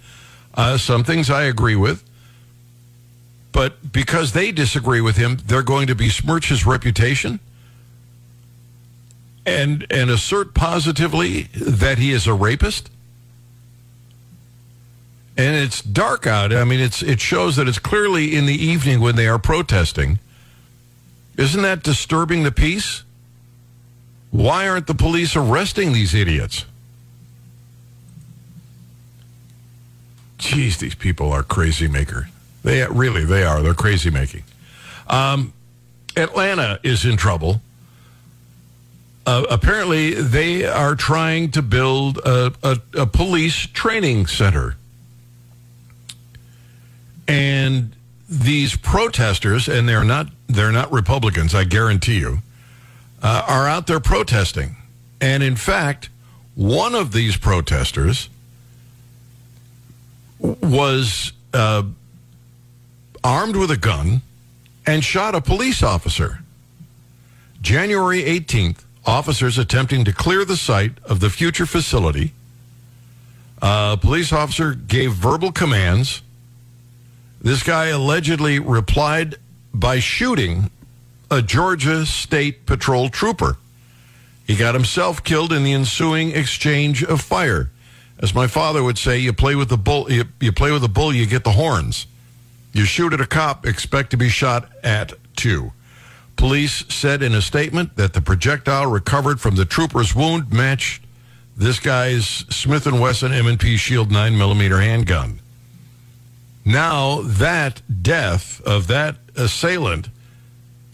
Uh, 0.54 0.76
some 0.76 1.04
things 1.04 1.30
I 1.30 1.44
agree 1.44 1.76
with. 1.76 2.04
But 3.52 3.92
because 3.92 4.32
they 4.32 4.50
disagree 4.52 5.00
with 5.00 5.16
him, 5.16 5.38
they're 5.46 5.62
going 5.62 5.86
to 5.86 5.94
besmirch 5.94 6.48
his 6.48 6.66
reputation 6.66 7.38
and 9.46 9.86
and 9.90 10.10
assert 10.10 10.54
positively 10.54 11.42
that 11.54 11.98
he 11.98 12.10
is 12.10 12.26
a 12.26 12.34
rapist. 12.34 12.90
And 15.36 15.56
it's 15.56 15.82
dark 15.82 16.26
out. 16.26 16.52
I 16.52 16.64
mean, 16.64 16.80
it's 16.80 17.02
it 17.02 17.20
shows 17.20 17.56
that 17.56 17.68
it's 17.68 17.78
clearly 17.78 18.34
in 18.34 18.46
the 18.46 18.54
evening 18.54 19.00
when 19.00 19.16
they 19.16 19.28
are 19.28 19.38
protesting. 19.38 20.18
Isn't 21.36 21.62
that 21.62 21.82
disturbing 21.82 22.42
the 22.42 22.52
peace? 22.52 23.02
Why 24.34 24.66
aren't 24.66 24.88
the 24.88 24.96
police 24.96 25.36
arresting 25.36 25.92
these 25.92 26.12
idiots? 26.12 26.64
Geez, 30.38 30.76
these 30.76 30.96
people 30.96 31.32
are 31.32 31.44
crazy 31.44 31.86
maker. 31.86 32.28
They 32.64 32.84
really 32.84 33.24
they 33.24 33.44
are. 33.44 33.62
They're 33.62 33.74
crazy 33.74 34.10
making. 34.10 34.42
Um, 35.06 35.52
Atlanta 36.16 36.80
is 36.82 37.04
in 37.04 37.16
trouble. 37.16 37.60
Uh, 39.24 39.44
apparently, 39.48 40.14
they 40.14 40.64
are 40.64 40.96
trying 40.96 41.52
to 41.52 41.62
build 41.62 42.18
a, 42.18 42.52
a, 42.64 42.78
a 42.94 43.06
police 43.06 43.68
training 43.68 44.26
center. 44.26 44.74
And 47.28 47.94
these 48.28 48.76
protesters, 48.76 49.68
and 49.68 49.88
they're 49.88 50.02
not 50.02 50.26
they're 50.48 50.72
not 50.72 50.90
Republicans, 50.90 51.54
I 51.54 51.62
guarantee 51.62 52.18
you, 52.18 52.40
uh, 53.24 53.42
are 53.48 53.66
out 53.66 53.86
there 53.86 54.00
protesting. 54.00 54.76
And 55.20 55.42
in 55.42 55.56
fact, 55.56 56.10
one 56.54 56.94
of 56.94 57.12
these 57.12 57.36
protesters 57.36 58.28
was 60.38 61.32
uh, 61.54 61.84
armed 63.24 63.56
with 63.56 63.70
a 63.70 63.78
gun 63.78 64.20
and 64.86 65.02
shot 65.02 65.34
a 65.34 65.40
police 65.40 65.82
officer. 65.82 66.40
January 67.62 68.22
18th, 68.22 68.84
officers 69.06 69.56
attempting 69.56 70.04
to 70.04 70.12
clear 70.12 70.44
the 70.44 70.56
site 70.56 70.92
of 71.04 71.20
the 71.20 71.30
future 71.30 71.64
facility. 71.64 72.32
A 73.62 73.96
police 73.98 74.34
officer 74.34 74.74
gave 74.74 75.14
verbal 75.14 75.50
commands. 75.50 76.20
This 77.40 77.62
guy 77.62 77.86
allegedly 77.86 78.58
replied 78.58 79.36
by 79.72 79.98
shooting 79.98 80.70
a 81.30 81.42
Georgia 81.42 82.06
State 82.06 82.66
Patrol 82.66 83.08
trooper. 83.08 83.56
He 84.46 84.56
got 84.56 84.74
himself 84.74 85.24
killed 85.24 85.52
in 85.52 85.64
the 85.64 85.72
ensuing 85.72 86.30
exchange 86.30 87.02
of 87.02 87.20
fire. 87.20 87.70
As 88.18 88.34
my 88.34 88.46
father 88.46 88.82
would 88.82 88.98
say, 88.98 89.18
you 89.18 89.32
play 89.32 89.54
with 89.54 89.68
the 89.68 89.76
bull, 89.76 90.10
you, 90.10 90.24
you 90.40 90.52
play 90.52 90.70
with 90.70 90.82
the 90.82 90.88
bull, 90.88 91.14
you 91.14 91.26
get 91.26 91.44
the 91.44 91.52
horns. 91.52 92.06
You 92.72 92.84
shoot 92.84 93.12
at 93.12 93.20
a 93.20 93.26
cop, 93.26 93.66
expect 93.66 94.10
to 94.10 94.16
be 94.16 94.28
shot 94.28 94.68
at 94.82 95.14
too. 95.36 95.72
Police 96.36 96.84
said 96.88 97.22
in 97.22 97.34
a 97.34 97.42
statement 97.42 97.96
that 97.96 98.12
the 98.12 98.20
projectile 98.20 98.86
recovered 98.86 99.40
from 99.40 99.54
the 99.54 99.64
trooper's 99.64 100.14
wound 100.14 100.52
matched 100.52 101.04
this 101.56 101.78
guy's 101.78 102.26
Smith 102.26 102.90
& 102.92 102.92
Wesson 102.92 103.32
M&P 103.32 103.76
Shield 103.76 104.10
9 104.10 104.36
millimeter 104.36 104.80
handgun. 104.80 105.40
Now 106.64 107.22
that 107.22 107.82
death 108.02 108.60
of 108.62 108.88
that 108.88 109.16
assailant 109.36 110.08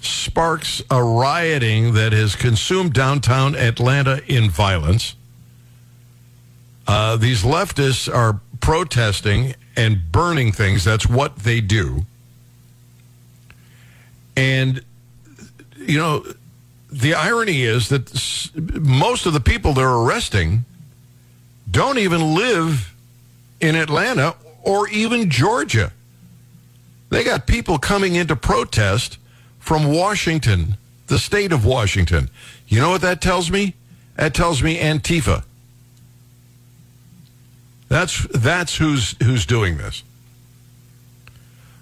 sparks 0.01 0.83
a 0.91 1.03
rioting 1.03 1.95
that 1.95 2.13
has 2.13 2.35
consumed 2.35 2.93
downtown 2.93 3.55
Atlanta 3.55 4.23
in 4.27 4.51
violence. 4.51 5.15
Uh, 6.87 7.17
these 7.17 7.43
leftists 7.43 8.13
are 8.13 8.41
protesting 8.61 9.55
and 9.77 10.01
burning 10.11 10.53
things. 10.53 10.85
That's 10.85 11.09
what 11.09 11.37
they 11.37 11.61
do. 11.61 12.05
And, 14.37 14.83
you 15.77 15.99
know, 15.99 16.25
the 16.91 17.15
irony 17.15 17.63
is 17.63 17.89
that 17.91 18.11
most 18.55 19.27
of 19.27 19.33
the 19.33 19.41
people 19.41 19.73
they're 19.73 19.89
arresting 19.89 20.65
don't 21.71 21.99
even 21.99 22.35
live 22.35 22.95
in 23.61 23.77
Atlanta 23.77 24.35
or 24.63 24.89
even 24.89 25.31
Georgia. 25.31 25.93
They 27.11 27.23
got 27.23 27.47
people 27.47 27.79
coming 27.79 28.15
into 28.15 28.35
protest 28.35 29.19
from 29.61 29.93
Washington, 29.93 30.77
the 31.07 31.19
state 31.19 31.53
of 31.53 31.65
Washington. 31.65 32.29
You 32.67 32.81
know 32.81 32.91
what 32.91 33.03
that 33.03 33.21
tells 33.21 33.51
me? 33.51 33.75
That 34.17 34.35
tells 34.35 34.63
me 34.63 34.79
Antifa. 34.79 35.45
That's 37.89 38.27
that's 38.29 38.77
who's 38.77 39.15
who's 39.23 39.47
doing 39.47 39.77
this. 39.77 40.03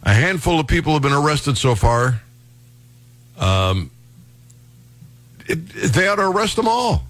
A 0.02 0.12
handful 0.12 0.60
of 0.60 0.66
people 0.66 0.92
have 0.92 1.02
been 1.02 1.12
arrested 1.12 1.58
so 1.58 1.74
far. 1.74 2.22
Um, 3.38 3.90
it, 5.46 5.68
they 5.68 6.08
ought 6.08 6.16
to 6.16 6.28
arrest 6.28 6.56
them 6.56 6.68
all. 6.68 7.04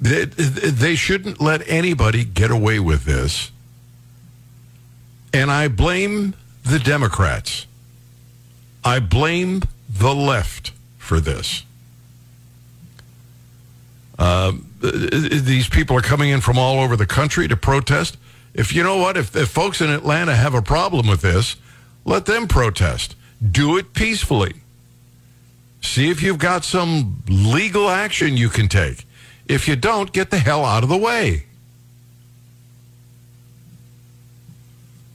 They, 0.00 0.26
they 0.26 0.94
shouldn't 0.96 1.40
let 1.40 1.66
anybody 1.66 2.24
get 2.24 2.50
away 2.50 2.78
with 2.78 3.04
this. 3.04 3.50
And 5.32 5.50
I 5.50 5.68
blame 5.68 6.34
the 6.64 6.78
Democrats. 6.78 7.66
I 8.84 8.98
blame 8.98 9.62
the 9.88 10.14
left 10.14 10.72
for 10.98 11.20
this. 11.20 11.62
Uh, 14.18 14.52
these 14.80 15.68
people 15.68 15.96
are 15.96 16.02
coming 16.02 16.30
in 16.30 16.40
from 16.40 16.58
all 16.58 16.80
over 16.80 16.96
the 16.96 17.06
country 17.06 17.48
to 17.48 17.56
protest. 17.56 18.16
If 18.52 18.74
you 18.74 18.82
know 18.82 18.96
what, 18.96 19.16
if, 19.16 19.34
if 19.34 19.48
folks 19.48 19.80
in 19.80 19.90
Atlanta 19.90 20.34
have 20.34 20.54
a 20.54 20.62
problem 20.62 21.08
with 21.08 21.20
this, 21.20 21.56
let 22.04 22.26
them 22.26 22.46
protest. 22.46 23.16
Do 23.50 23.76
it 23.76 23.92
peacefully. 23.94 24.54
See 25.80 26.10
if 26.10 26.22
you've 26.22 26.38
got 26.38 26.64
some 26.64 27.22
legal 27.28 27.90
action 27.90 28.36
you 28.36 28.48
can 28.48 28.68
take. 28.68 29.04
If 29.46 29.68
you 29.68 29.76
don't, 29.76 30.12
get 30.12 30.30
the 30.30 30.38
hell 30.38 30.64
out 30.64 30.82
of 30.82 30.88
the 30.88 30.96
way. 30.96 31.44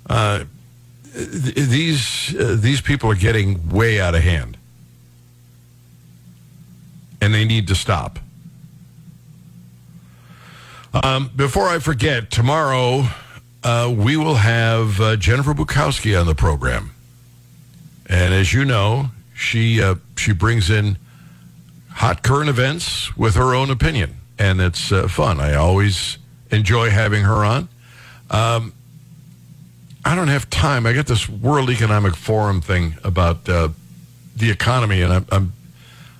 Uh, 0.07 0.43
these 1.13 2.35
uh, 2.35 2.55
these 2.59 2.81
people 2.81 3.11
are 3.11 3.15
getting 3.15 3.69
way 3.69 3.99
out 3.99 4.15
of 4.15 4.21
hand. 4.21 4.57
and 7.21 7.33
they 7.33 7.45
need 7.45 7.67
to 7.67 7.75
stop. 7.75 8.19
Um, 10.93 11.29
before 11.35 11.67
I 11.67 11.79
forget, 11.79 12.31
tomorrow 12.31 13.03
uh, 13.63 13.93
we 13.95 14.17
will 14.17 14.35
have 14.35 14.99
uh, 14.99 15.15
Jennifer 15.17 15.53
Bukowski 15.53 16.19
on 16.19 16.25
the 16.25 16.35
program, 16.35 16.91
and 18.07 18.33
as 18.33 18.53
you 18.53 18.65
know, 18.65 19.11
she 19.35 19.81
uh, 19.81 19.95
she 20.17 20.33
brings 20.33 20.69
in 20.69 20.97
hot 21.91 22.23
current 22.23 22.49
events 22.49 23.15
with 23.15 23.35
her 23.35 23.53
own 23.53 23.69
opinion, 23.69 24.15
and 24.39 24.59
it's 24.59 24.91
uh, 24.91 25.07
fun. 25.07 25.39
I 25.39 25.53
always 25.55 26.17
enjoy 26.49 26.89
having 26.89 27.23
her 27.23 27.45
on. 27.45 27.69
Um, 28.31 28.73
I 30.09 30.15
don't 30.15 30.29
have 30.29 30.49
time. 30.49 30.87
I 30.87 30.93
got 30.93 31.05
this 31.05 31.29
World 31.29 31.69
Economic 31.69 32.15
Forum 32.15 32.61
thing 32.61 32.95
about 33.03 33.47
uh, 33.47 33.69
the 34.35 34.49
economy, 34.49 35.03
and 35.03 35.13
I'm, 35.13 35.25
I'm, 35.31 35.53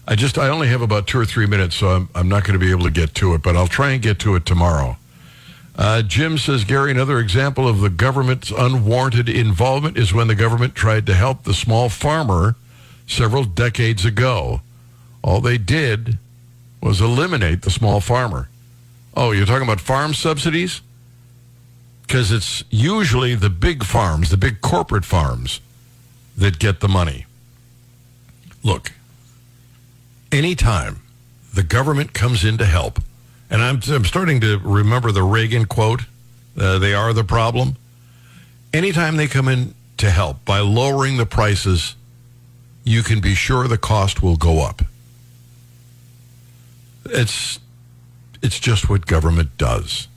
I 0.07 0.13
just, 0.13 0.37
I 0.37 0.49
only 0.49 0.67
have 0.67 0.83
about 0.83 1.07
two 1.07 1.17
or 1.17 1.25
three 1.25 1.47
minutes, 1.47 1.77
so 1.77 1.87
I'm, 1.87 2.09
I'm 2.13 2.29
not 2.29 2.43
going 2.43 2.53
to 2.53 2.63
be 2.63 2.69
able 2.69 2.83
to 2.83 2.91
get 2.91 3.15
to 3.15 3.33
it, 3.33 3.41
but 3.41 3.55
I'll 3.55 3.65
try 3.65 3.89
and 3.89 3.99
get 3.99 4.19
to 4.19 4.35
it 4.35 4.45
tomorrow. 4.45 4.97
Uh, 5.75 6.03
Jim 6.03 6.37
says, 6.37 6.65
Gary, 6.65 6.91
another 6.91 7.17
example 7.17 7.67
of 7.67 7.81
the 7.81 7.89
government's 7.89 8.51
unwarranted 8.51 9.27
involvement 9.27 9.97
is 9.97 10.13
when 10.13 10.27
the 10.27 10.35
government 10.35 10.75
tried 10.75 11.07
to 11.07 11.15
help 11.15 11.43
the 11.43 11.55
small 11.55 11.89
farmer 11.89 12.55
several 13.07 13.43
decades 13.43 14.05
ago. 14.05 14.61
All 15.23 15.41
they 15.41 15.57
did 15.57 16.19
was 16.79 17.01
eliminate 17.01 17.63
the 17.63 17.71
small 17.71 18.01
farmer. 18.01 18.49
Oh, 19.17 19.31
you're 19.31 19.47
talking 19.47 19.67
about 19.67 19.81
farm 19.81 20.13
subsidies? 20.13 20.81
Because 22.09 22.31
it's 22.31 22.63
usually 22.71 23.35
the 23.35 23.51
big 23.51 23.83
farms, 23.83 24.31
the 24.31 24.37
big 24.37 24.61
corporate 24.61 25.05
farms, 25.05 25.61
that 26.35 26.57
get 26.57 26.79
the 26.79 26.87
money. 26.87 27.27
Look, 28.63 28.93
anytime 30.31 31.03
the 31.53 31.61
government 31.61 32.13
comes 32.13 32.43
in 32.43 32.57
to 32.57 32.65
help, 32.65 32.97
and 33.51 33.61
I'm, 33.61 33.79
I'm 33.87 34.05
starting 34.05 34.41
to 34.41 34.57
remember 34.57 35.11
the 35.11 35.21
Reagan 35.21 35.65
quote, 35.65 36.05
uh, 36.59 36.79
they 36.79 36.95
are 36.95 37.13
the 37.13 37.23
problem. 37.23 37.75
Anytime 38.73 39.15
they 39.15 39.27
come 39.27 39.47
in 39.47 39.75
to 39.97 40.09
help 40.09 40.43
by 40.45 40.61
lowering 40.61 41.17
the 41.17 41.27
prices, 41.27 41.95
you 42.83 43.03
can 43.03 43.21
be 43.21 43.35
sure 43.35 43.67
the 43.67 43.77
cost 43.77 44.23
will 44.23 44.35
go 44.35 44.65
up. 44.65 44.81
It's, 47.05 47.59
it's 48.41 48.59
just 48.59 48.89
what 48.89 49.05
government 49.05 49.59
does 49.59 50.07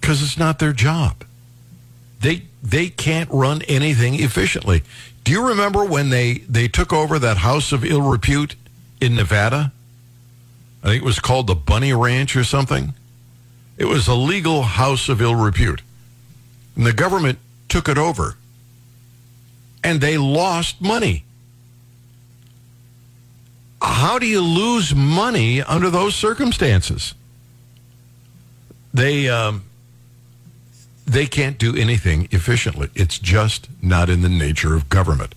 because 0.00 0.22
it's 0.22 0.38
not 0.38 0.58
their 0.58 0.72
job. 0.72 1.24
They 2.20 2.42
they 2.62 2.88
can't 2.88 3.30
run 3.30 3.62
anything 3.62 4.14
efficiently. 4.14 4.82
Do 5.24 5.32
you 5.32 5.48
remember 5.48 5.84
when 5.84 6.10
they 6.10 6.34
they 6.48 6.68
took 6.68 6.92
over 6.92 7.18
that 7.18 7.38
house 7.38 7.72
of 7.72 7.84
ill 7.84 8.02
repute 8.02 8.56
in 9.00 9.14
Nevada? 9.14 9.72
I 10.82 10.88
think 10.88 11.02
it 11.02 11.06
was 11.06 11.18
called 11.18 11.46
the 11.46 11.54
Bunny 11.54 11.92
Ranch 11.92 12.36
or 12.36 12.44
something. 12.44 12.94
It 13.76 13.84
was 13.84 14.08
a 14.08 14.14
legal 14.14 14.62
house 14.62 15.08
of 15.08 15.20
ill 15.20 15.34
repute. 15.34 15.82
And 16.76 16.86
the 16.86 16.92
government 16.92 17.38
took 17.68 17.88
it 17.88 17.98
over. 17.98 18.36
And 19.82 20.00
they 20.00 20.18
lost 20.18 20.80
money. 20.80 21.24
How 23.80 24.18
do 24.18 24.26
you 24.26 24.42
lose 24.42 24.94
money 24.94 25.62
under 25.62 25.88
those 25.88 26.14
circumstances? 26.14 27.14
They 28.92 29.28
um, 29.28 29.64
they 31.10 31.26
can't 31.26 31.58
do 31.58 31.76
anything 31.76 32.28
efficiently. 32.30 32.88
It's 32.94 33.18
just 33.18 33.68
not 33.82 34.08
in 34.08 34.22
the 34.22 34.28
nature 34.28 34.74
of 34.74 34.88
government. 34.88 35.34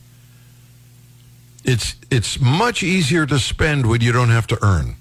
It's 1.63 1.95
it's 2.11 2.39
much 2.39 2.84
easier 2.84 3.26
to 3.26 3.39
spend 3.39 3.88
when 3.88 4.01
you 4.01 4.11
don't 4.11 4.30
have 4.30 4.47
to 4.47 4.59
earn. 4.63 4.95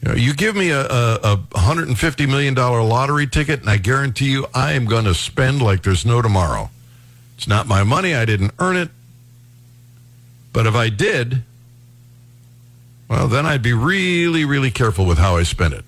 You 0.00 0.08
know, 0.08 0.14
you 0.14 0.32
give 0.32 0.56
me 0.56 0.70
a, 0.70 0.80
a, 0.80 1.40
a 1.54 1.58
hundred 1.58 1.88
and 1.88 1.98
fifty 1.98 2.24
million 2.24 2.54
dollar 2.54 2.82
lottery 2.82 3.26
ticket, 3.26 3.60
and 3.60 3.68
I 3.68 3.76
guarantee 3.76 4.30
you, 4.30 4.46
I 4.54 4.72
am 4.72 4.86
going 4.86 5.04
to 5.04 5.14
spend 5.14 5.60
like 5.60 5.82
there's 5.82 6.06
no 6.06 6.22
tomorrow. 6.22 6.70
It's 7.36 7.48
not 7.48 7.66
my 7.66 7.82
money; 7.82 8.14
I 8.14 8.24
didn't 8.24 8.52
earn 8.58 8.76
it. 8.76 8.90
But 10.52 10.66
if 10.66 10.74
I 10.74 10.88
did, 10.88 11.42
well, 13.08 13.28
then 13.28 13.44
I'd 13.44 13.62
be 13.62 13.72
really, 13.72 14.44
really 14.44 14.70
careful 14.70 15.04
with 15.04 15.18
how 15.18 15.36
I 15.36 15.42
spend 15.42 15.74
it. 15.74 15.84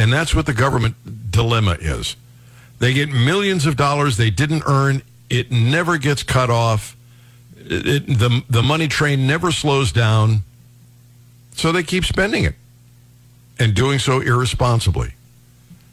And 0.00 0.10
that's 0.10 0.34
what 0.34 0.46
the 0.46 0.54
government 0.54 0.96
dilemma 1.30 1.76
is. 1.78 2.16
They 2.78 2.94
get 2.94 3.10
millions 3.10 3.66
of 3.66 3.76
dollars 3.76 4.16
they 4.16 4.30
didn't 4.30 4.62
earn. 4.66 5.02
It 5.28 5.52
never 5.52 5.98
gets 5.98 6.22
cut 6.22 6.48
off. 6.48 6.96
It, 7.58 7.86
it, 7.86 8.06
the, 8.06 8.42
the 8.48 8.62
money 8.62 8.88
train 8.88 9.26
never 9.26 9.52
slows 9.52 9.92
down. 9.92 10.38
So 11.52 11.70
they 11.70 11.82
keep 11.82 12.06
spending 12.06 12.44
it 12.44 12.54
and 13.58 13.74
doing 13.74 13.98
so 13.98 14.22
irresponsibly. 14.22 15.12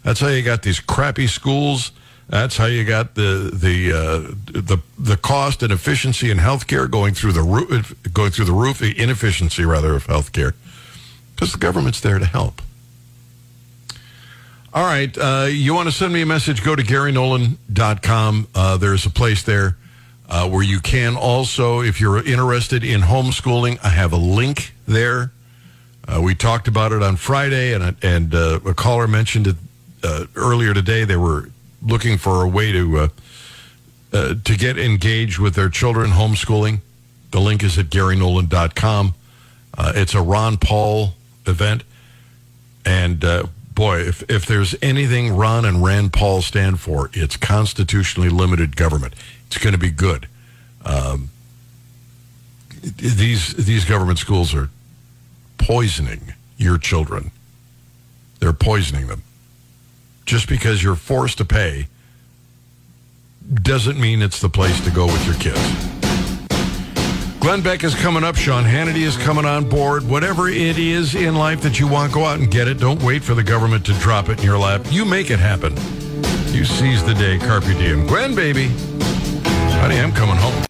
That's 0.03 0.22
how 0.22 0.30
you 0.30 0.41
got 0.41 0.64
these 0.64 0.80
crappy 0.80 1.28
schools. 1.28 1.91
That's 2.30 2.55
how 2.55 2.68
you 2.68 2.86
got 2.86 3.16
the 3.16 3.51
the 3.53 3.91
uh, 3.91 4.34
the 4.45 4.78
the 4.97 5.18
cost 5.18 5.64
and 5.64 5.74
efficiency 5.74 6.32
in 6.32 6.38
healthcare 6.38 6.89
going 6.89 7.14
through 7.14 7.34
the 7.34 7.41
roof, 7.41 7.93
going 8.14 8.32
through 8.32 8.45
the 8.45 8.53
roof. 8.53 8.80
The 8.80 8.97
inefficiency, 8.97 9.66
rather, 9.66 9.95
of 9.95 10.08
healthcare, 10.08 10.53
because 11.36 11.51
the 11.51 11.58
government's 11.58 11.99
there 11.99 12.20
to 12.20 12.26
help. 12.26 12.62
All 14.74 14.84
right. 14.84 15.18
Uh, 15.18 15.47
you 15.49 15.74
want 15.74 15.88
to 15.88 15.93
send 15.93 16.11
me 16.11 16.22
a 16.22 16.26
message? 16.26 16.63
Go 16.63 16.76
to 16.76 16.84
GaryNolan.com. 16.84 18.47
Uh, 18.53 18.78
there's 18.78 19.05
a 19.05 19.09
place 19.09 19.41
there 19.43 19.78
uh, 20.30 20.49
where 20.49 20.61
you 20.61 20.82
can 20.82 21.15
also, 21.15 21.80
if 21.80 22.01
you're 22.01 22.24
interested 22.24 22.84
in 22.84 23.01
homeschooling, 23.01 23.80
I 23.84 23.89
have 23.89 24.11
a 24.11 24.18
link 24.18 24.74
there. 24.86 25.32
Uh, 26.05 26.22
we 26.22 26.36
talked 26.36 26.68
about 26.68 26.91
it 26.91 27.01
on 27.01 27.15
Friday, 27.15 27.74
and, 27.74 27.95
and 28.03 28.36
uh, 28.36 28.59
a 28.65 28.74
caller 28.74 29.07
mentioned 29.07 29.47
it 29.47 29.55
uh, 30.03 30.26
earlier 30.36 30.74
today. 30.74 31.05
They 31.05 31.18
were 31.18 31.49
looking 31.82 32.18
for 32.18 32.43
a 32.43 32.47
way 32.47 32.72
to 32.72 33.09
to 34.11 34.57
get 34.57 34.80
engaged 34.80 35.38
with 35.38 35.53
their 35.53 35.70
children 35.70 36.09
homeschooling. 36.09 36.80
The 37.32 37.39
link 37.39 37.61
is 37.61 37.78
at 37.78 37.88
GaryNolan.com. 37.88 39.13
it's 39.78 40.15
a 40.15 40.22
Ron 40.22 40.57
Paul 40.57 41.13
event. 41.45 41.84
And 42.86 43.24
boy, 43.78 44.00
if, 44.00 44.24
if 44.28 44.48
there's 44.48 44.76
anything 44.82 45.36
Ron 45.36 45.64
and 45.64 45.84
Rand 45.84 46.12
Paul 46.12 46.42
stand 46.42 46.80
for, 46.80 47.12
it's 47.14 47.38
constitutionally 47.38 48.28
limited 48.28 48.76
government. 48.76 49.14
It's 49.46 49.60
going 49.60 49.74
to 49.74 49.80
be 49.80 49.92
good. 49.92 50.28
Um, 50.84 51.30
these 52.82 53.54
these 53.54 53.86
government 53.86 54.18
schools 54.20 54.54
are 54.56 54.70
poisoning 55.58 56.34
your 56.58 56.78
children. 56.78 57.32
They're 58.40 58.54
poisoning 58.54 59.08
them. 59.08 59.24
Just 60.26 60.50
because 60.50 60.84
you're 60.84 60.96
forced 60.96 61.38
to 61.38 61.46
pay 61.46 61.88
doesn't 63.54 64.00
mean 64.00 64.22
it's 64.22 64.42
the 64.42 64.50
place 64.50 64.84
to 64.84 64.92
go 64.92 65.06
with 65.06 65.26
your 65.26 65.36
kids. 65.36 65.97
Glenn 67.40 67.62
Beck 67.62 67.84
is 67.84 67.96
coming 67.96 68.24
up. 68.24 68.36
Sean 68.36 68.64
Hannity 68.64 69.04
is 69.04 69.16
coming 69.18 69.46
on 69.46 69.70
board. 69.70 70.08
Whatever 70.08 70.50
it 70.50 70.78
is 70.78 71.16
in 71.16 71.36
life 71.36 71.62
that 71.62 71.80
you 71.80 71.88
want, 71.88 72.12
go 72.12 72.26
out 72.26 72.40
and 72.40 72.50
get 72.50 72.68
it. 72.68 72.80
Don't 72.80 73.02
wait 73.04 73.24
for 73.24 73.36
the 73.36 73.44
government 73.44 73.86
to 73.86 73.94
drop 73.94 74.30
it 74.30 74.40
in 74.40 74.46
your 74.46 74.58
lap. 74.58 74.82
You 74.90 75.06
make 75.06 75.30
it 75.32 75.40
happen. 75.40 75.74
You 76.54 76.66
seize 76.66 77.04
the 77.04 77.14
day. 77.14 77.38
Carpe 77.38 77.66
diem. 77.66 78.08
Glenn, 78.08 78.36
baby. 78.36 78.70
Honey, 79.80 80.00
I'm 80.00 80.12
coming 80.12 80.36
home. 80.36 80.64